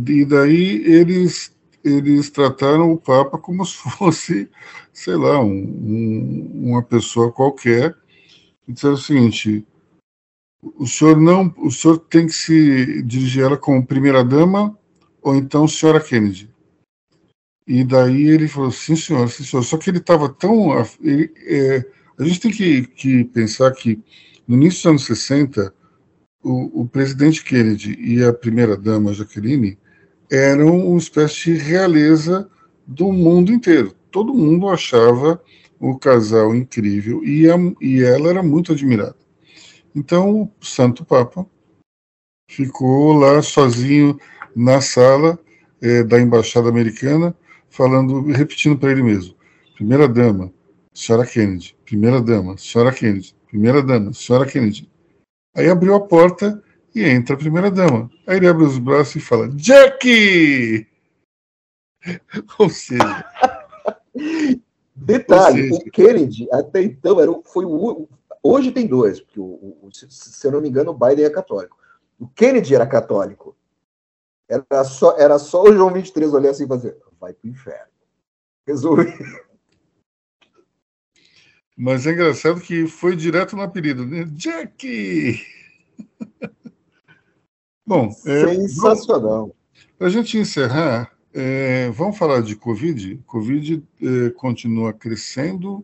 [0.08, 4.50] E daí eles, eles trataram o Papa como se fosse
[4.92, 7.96] sei lá, um, um, uma pessoa qualquer,
[8.68, 9.66] e disseram o seguinte:
[10.62, 14.76] o senhor não, o senhor tem que se dirigir ela como primeira dama
[15.22, 16.50] ou então senhora Kennedy.
[17.66, 19.62] E daí ele falou, sim senhor, sim senhor.
[19.62, 20.70] Só que ele estava tão.
[21.00, 21.86] Ele, é,
[22.20, 23.98] a gente tem que, que, pensar que
[24.46, 25.74] no início dos anos 60,
[26.42, 29.78] o, o presidente Kennedy e a primeira dama Jacqueline
[30.30, 32.48] eram uma espécie de realeza
[32.86, 35.40] do mundo inteiro todo mundo achava
[35.78, 39.16] o casal incrível e, a, e ela era muito admirada.
[39.94, 41.46] Então o Santo Papa
[42.50, 44.18] ficou lá sozinho
[44.54, 45.38] na sala
[45.80, 47.34] é, da embaixada americana,
[47.70, 49.34] falando, repetindo para ele mesmo:
[49.74, 50.52] primeira dama,
[50.92, 54.88] senhora Kennedy, primeira dama, senhora Kennedy, primeira dama, senhora Kennedy.
[55.56, 56.62] Aí abriu a porta
[56.94, 58.08] e entra a primeira dama.
[58.28, 60.86] Aí ele abre os braços e fala: Jack!
[62.60, 63.24] Ou seja,
[64.94, 68.08] Detalhe, seja, o Kennedy até então era, foi o.
[68.40, 71.76] Hoje tem dois, porque, o, o, se eu não me engano, o Biden é católico.
[72.20, 73.56] O Kennedy era católico.
[74.48, 77.90] Era só, era só o João 23 olhar assim e fazer: vai pro inferno.
[78.64, 79.12] Resolvi.
[81.82, 84.24] Mas é engraçado que foi direto no apelido, né?
[84.32, 85.40] Jack!
[87.88, 89.56] Bom, é, sensacional.
[89.96, 93.22] Para a gente encerrar, é, vamos falar de Covid?
[93.26, 95.82] Covid é, continua crescendo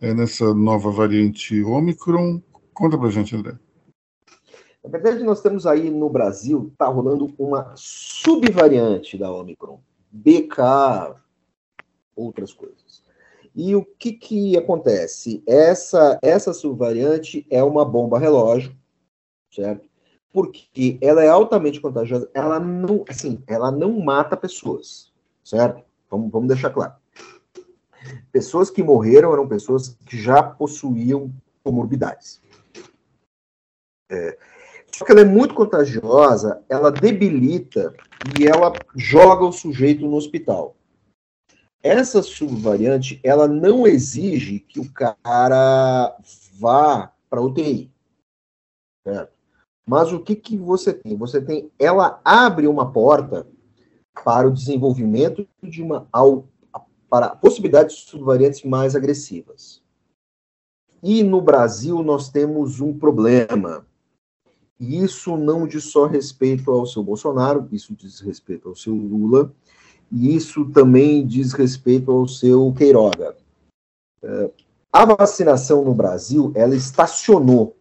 [0.00, 2.40] é, nessa nova variante Omicron.
[2.72, 3.58] Conta para a gente, André.
[4.82, 9.82] Na verdade, nós temos aí no Brasil, está rolando uma subvariante da Omicron.
[10.10, 11.14] BK,
[12.16, 12.85] outras coisas.
[13.56, 15.42] E o que, que acontece?
[15.46, 18.76] Essa, essa subvariante é uma bomba relógio,
[19.50, 19.88] certo?
[20.36, 25.10] porque ela é altamente contagiosa, ela não, assim, ela não mata pessoas,
[25.42, 25.82] certo?
[26.10, 26.92] Vamos, vamos deixar claro.
[28.30, 31.32] Pessoas que morreram eram pessoas que já possuíam
[31.64, 32.42] comorbidades.
[34.10, 34.36] É,
[34.94, 37.94] só que ela é muito contagiosa, ela debilita
[38.38, 40.76] e ela joga o sujeito no hospital.
[41.86, 46.18] Essa subvariante, ela não exige que o cara
[46.58, 47.92] vá para UTI.
[49.06, 49.32] Certo?
[49.88, 51.16] Mas o que, que você tem?
[51.16, 53.46] Você tem, ela abre uma porta
[54.24, 56.08] para o desenvolvimento de uma
[57.08, 59.80] para possibilidades de subvariantes mais agressivas.
[61.00, 63.86] E no Brasil nós temos um problema.
[64.80, 69.54] E isso não diz só respeito ao seu Bolsonaro, isso diz respeito ao seu Lula,
[70.10, 73.36] e isso também diz respeito ao seu Queiroga.
[74.22, 74.50] É,
[74.92, 77.76] a vacinação no Brasil, ela estacionou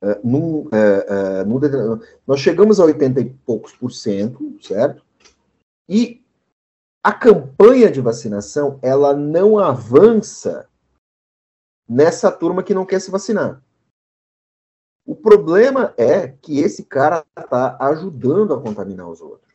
[0.00, 1.58] é, num, é, num,
[2.26, 5.04] nós chegamos a 80 e poucos por cento, certo?
[5.88, 6.22] E
[7.02, 10.68] a campanha de vacinação, ela não avança
[11.88, 13.62] nessa turma que não quer se vacinar.
[15.06, 19.47] O problema é que esse cara está ajudando a contaminar os outros.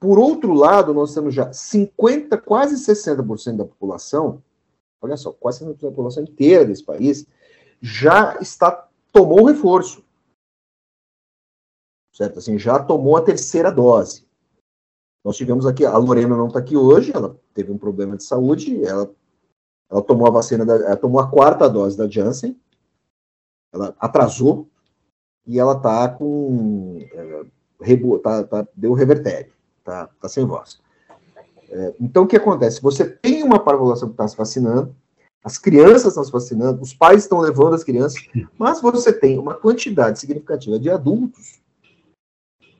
[0.00, 4.42] Por outro lado, nós temos já 50, quase 60% da população,
[5.00, 7.26] olha só, quase 60% da população inteira desse país,
[7.80, 10.04] já está tomou o reforço.
[12.12, 12.38] Certo?
[12.38, 14.26] Assim, já tomou a terceira dose.
[15.24, 18.84] Nós tivemos aqui, a Lorena não está aqui hoje, ela teve um problema de saúde,
[18.84, 19.12] ela,
[19.90, 22.58] ela tomou a vacina, da, ela tomou a quarta dose da Janssen,
[23.72, 24.68] ela atrasou,
[25.46, 26.98] e ela está com.
[27.12, 29.52] É, tá, tá, deu revertério,
[29.88, 30.78] tá, tá sem voz.
[31.70, 32.82] É, então, o que acontece?
[32.82, 34.94] Você tem uma população que está se vacinando,
[35.42, 38.22] as crianças estão se vacinando, os pais estão levando as crianças,
[38.58, 41.60] mas você tem uma quantidade significativa de adultos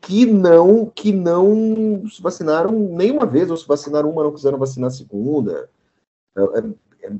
[0.02, 4.88] que não que não se vacinaram nenhuma vez, ou se vacinaram uma, não quiseram vacinar
[4.88, 5.70] a segunda.
[6.36, 7.12] É, é, é,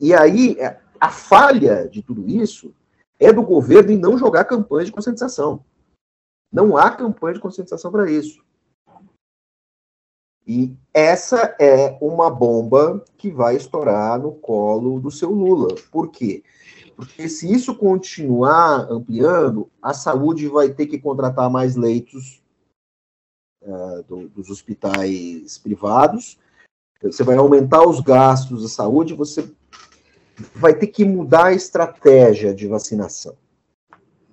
[0.00, 0.56] e aí,
[0.98, 2.74] a falha de tudo isso
[3.18, 5.64] é do governo em não jogar campanhas de conscientização.
[6.50, 8.42] Não há campanha de conscientização para isso.
[10.46, 15.74] E essa é uma bomba que vai estourar no colo do seu Lula.
[15.90, 16.42] Por quê?
[16.96, 22.42] Porque se isso continuar ampliando, a saúde vai ter que contratar mais leitos
[23.62, 26.38] uh, do, dos hospitais privados,
[27.00, 29.48] você vai aumentar os gastos da saúde, você
[30.54, 33.34] vai ter que mudar a estratégia de vacinação.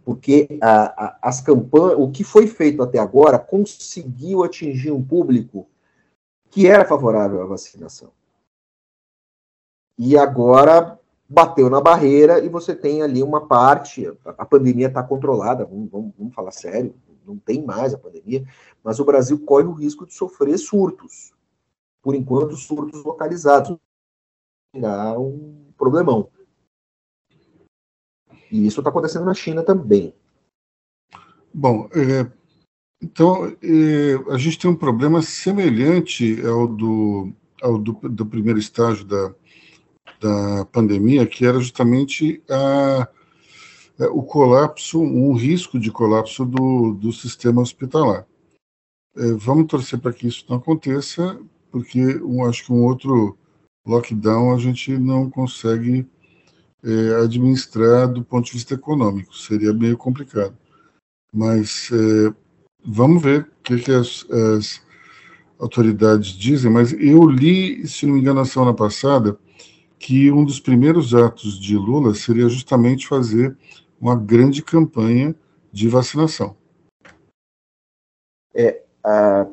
[0.05, 5.67] Porque a, a, as campanhas, o que foi feito até agora conseguiu atingir um público
[6.49, 8.11] que era favorável à vacinação.
[9.97, 15.65] E agora bateu na barreira e você tem ali uma parte, a pandemia está controlada,
[15.65, 16.95] vamos, vamos, vamos, falar sério,
[17.25, 18.43] não tem mais a pandemia,
[18.83, 21.33] mas o Brasil corre o risco de sofrer surtos.
[22.01, 23.77] Por enquanto, surtos localizados.
[24.73, 26.29] Será um problemão.
[28.51, 30.13] E isso está acontecendo na China também.
[31.53, 32.31] Bom, é,
[33.01, 37.31] então é, a gente tem um problema semelhante ao do,
[37.61, 39.33] ao do, do primeiro estágio da,
[40.19, 43.07] da pandemia, que era justamente a,
[43.99, 48.25] é, o colapso, um risco de colapso do, do sistema hospitalar.
[49.15, 51.39] É, vamos torcer para que isso não aconteça,
[51.71, 53.37] porque um, acho que um outro
[53.85, 56.05] lockdown a gente não consegue
[56.83, 60.57] é, administrar do ponto de vista econômico, seria meio complicado.
[61.33, 61.91] Mas
[62.85, 64.81] vamos ver o que, que as, as,
[65.59, 66.71] autoridades dizem.
[66.71, 69.37] Mas eu li, se não me engano, na semana passada,
[69.99, 73.55] que um dos primeiros atos de Lula seria justamente fazer
[73.99, 75.35] uma grande campanha
[75.71, 76.55] de vacinação.
[78.53, 79.47] É, a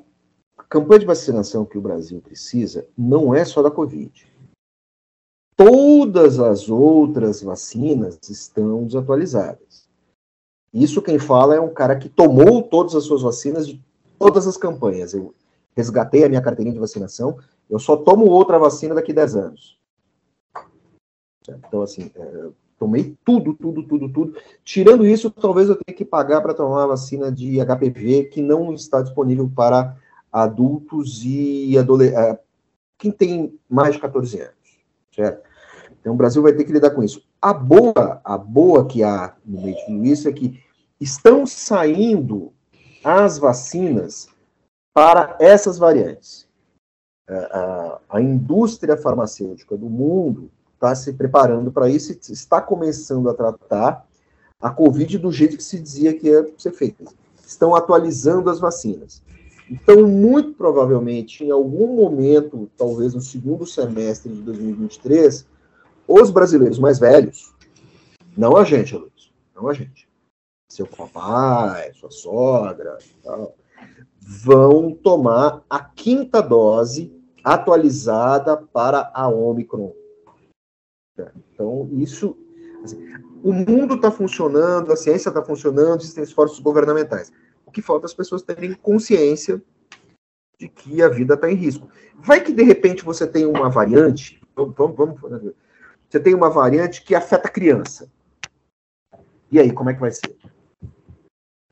[0.69, 4.27] campanha de vacinação que o Brasil precisa não é só da Covid.
[5.57, 9.66] Todas as outras vacinas estão desatualizadas.
[10.77, 13.83] Isso quem fala é um cara que tomou todas as suas vacinas de
[14.19, 15.15] todas as campanhas.
[15.15, 15.35] Eu
[15.75, 17.39] resgatei a minha carteirinha de vacinação,
[17.71, 19.79] eu só tomo outra vacina daqui a 10 anos.
[21.49, 22.49] Então, assim, é,
[22.79, 24.37] tomei tudo, tudo, tudo, tudo.
[24.63, 28.75] Tirando isso, talvez eu tenha que pagar para tomar a vacina de HPV, que não
[28.75, 29.97] está disponível para
[30.31, 32.23] adultos e adolescentes.
[32.23, 32.39] É,
[32.99, 34.79] quem tem mais de 14 anos,
[35.15, 35.43] certo?
[35.99, 37.23] Então o Brasil vai ter que lidar com isso.
[37.41, 40.66] A boa, a boa que há no meio de tudo isso é que
[41.01, 42.53] estão saindo
[43.05, 44.29] as vacinas
[44.95, 46.47] para essas variantes.
[47.29, 53.29] A, é, a, a indústria farmacêutica do mundo está se preparando para isso está começando
[53.29, 54.07] a tratar
[54.61, 57.05] a Covid do jeito que se dizia que ia ser feita.
[57.47, 59.23] Estão atualizando as vacinas.
[59.71, 65.47] Então, muito provavelmente, em algum momento, talvez no segundo semestre de 2023,
[66.07, 67.53] os brasileiros mais velhos,
[68.37, 70.06] não a gente, Luiz, não a gente,
[70.69, 73.57] seu papai, sua sogra, tal,
[74.21, 77.15] vão tomar a quinta dose
[77.45, 79.93] atualizada para a Omicron.
[81.53, 82.37] Então, isso.
[82.83, 82.99] Assim,
[83.43, 87.33] o mundo está funcionando, a ciência está funcionando, existem esforços governamentais.
[87.65, 89.63] O que falta é as pessoas terem consciência
[90.59, 91.89] de que a vida está em risco.
[92.17, 95.21] Vai que de repente você tem uma variante, vamos, vamos,
[96.09, 98.11] você tem uma variante que afeta a criança.
[99.51, 100.37] E aí, como é que vai ser?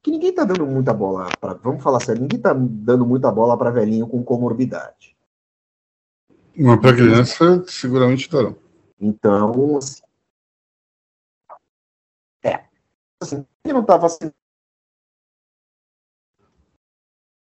[0.05, 3.57] Que ninguém está dando muita bola para, vamos falar sério, ninguém está dando muita bola
[3.57, 5.17] para velhinho com comorbidade.
[6.55, 8.55] Mas para criança, seguramente estarão.
[9.01, 10.03] Então, assim,
[12.45, 12.65] é.
[13.19, 14.35] Assim, não está vacinado.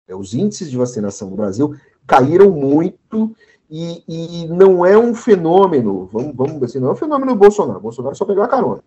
[0.08, 3.36] É, os índices de vacinação no Brasil caíram muito
[3.68, 7.78] e, e não é um fenômeno, vamos, vamos assim, não é um fenômeno do Bolsonaro.
[7.78, 8.82] O Bolsonaro só pegou a carona.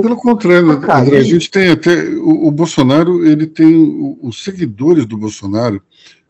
[0.00, 2.04] Pelo contrário, André, a gente tem até.
[2.14, 4.18] O, o Bolsonaro, ele tem.
[4.22, 5.82] Os seguidores do Bolsonaro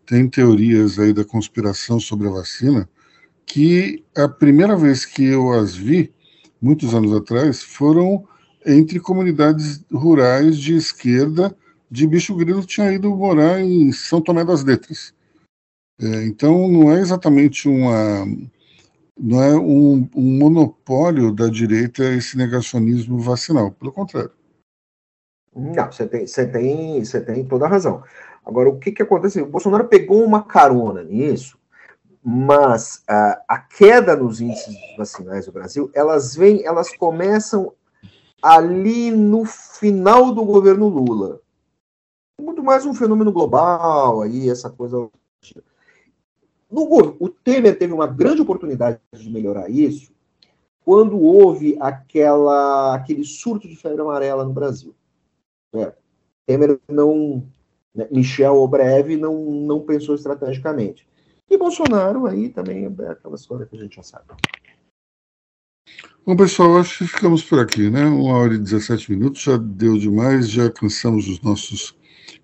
[0.06, 2.88] têm teorias aí da conspiração sobre a vacina,
[3.46, 6.12] que a primeira vez que eu as vi,
[6.60, 8.24] muitos anos atrás, foram
[8.64, 11.54] entre comunidades rurais de esquerda
[11.92, 15.12] de Bicho Grilo tinha ido morar em São Tomé das Letras.
[16.00, 18.26] É, então não é exatamente uma
[19.18, 24.32] não é um, um, monopólio da direita esse negacionismo vacinal, pelo contrário.
[25.54, 28.02] Não, você tem, você tem, você tem toda a razão.
[28.44, 29.44] Agora, o que, que aconteceu?
[29.44, 31.58] O Bolsonaro pegou uma carona nisso,
[32.24, 37.72] mas a, a queda nos índices vacinais do Brasil, elas vêm, elas começam
[38.42, 41.42] ali no final do governo Lula
[42.42, 45.08] muito mais um fenômeno global aí, essa coisa.
[46.72, 50.10] No, o Temer teve uma grande oportunidade de melhorar isso
[50.84, 54.94] quando houve aquela, aquele surto de febre amarela no Brasil.
[56.46, 57.46] Temer não,
[57.94, 61.06] né, Michel ou breve não, não pensou estrategicamente.
[61.48, 64.24] E Bolsonaro aí também é aquela história que a gente já sabe.
[66.24, 68.04] Bom, pessoal, acho que ficamos por aqui, né?
[68.04, 71.96] Uma hora e 17 minutos, já deu demais, já cansamos os nossos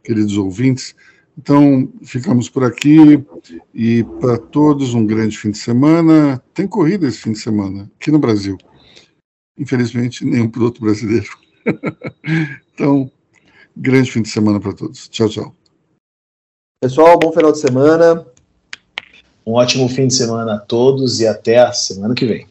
[0.03, 0.95] queridos ouvintes.
[1.39, 3.25] Então, ficamos por aqui
[3.73, 6.43] e para todos um grande fim de semana.
[6.53, 8.59] Tem corrida esse fim de semana aqui no Brasil.
[9.57, 11.29] Infelizmente, nenhum piloto brasileiro.
[12.75, 13.09] então,
[13.77, 15.09] grande fim de semana para todos.
[15.09, 15.55] Tchau, tchau.
[16.83, 18.27] Pessoal, bom final de semana.
[19.47, 22.49] Um ótimo fim de semana a todos e até a semana que vem.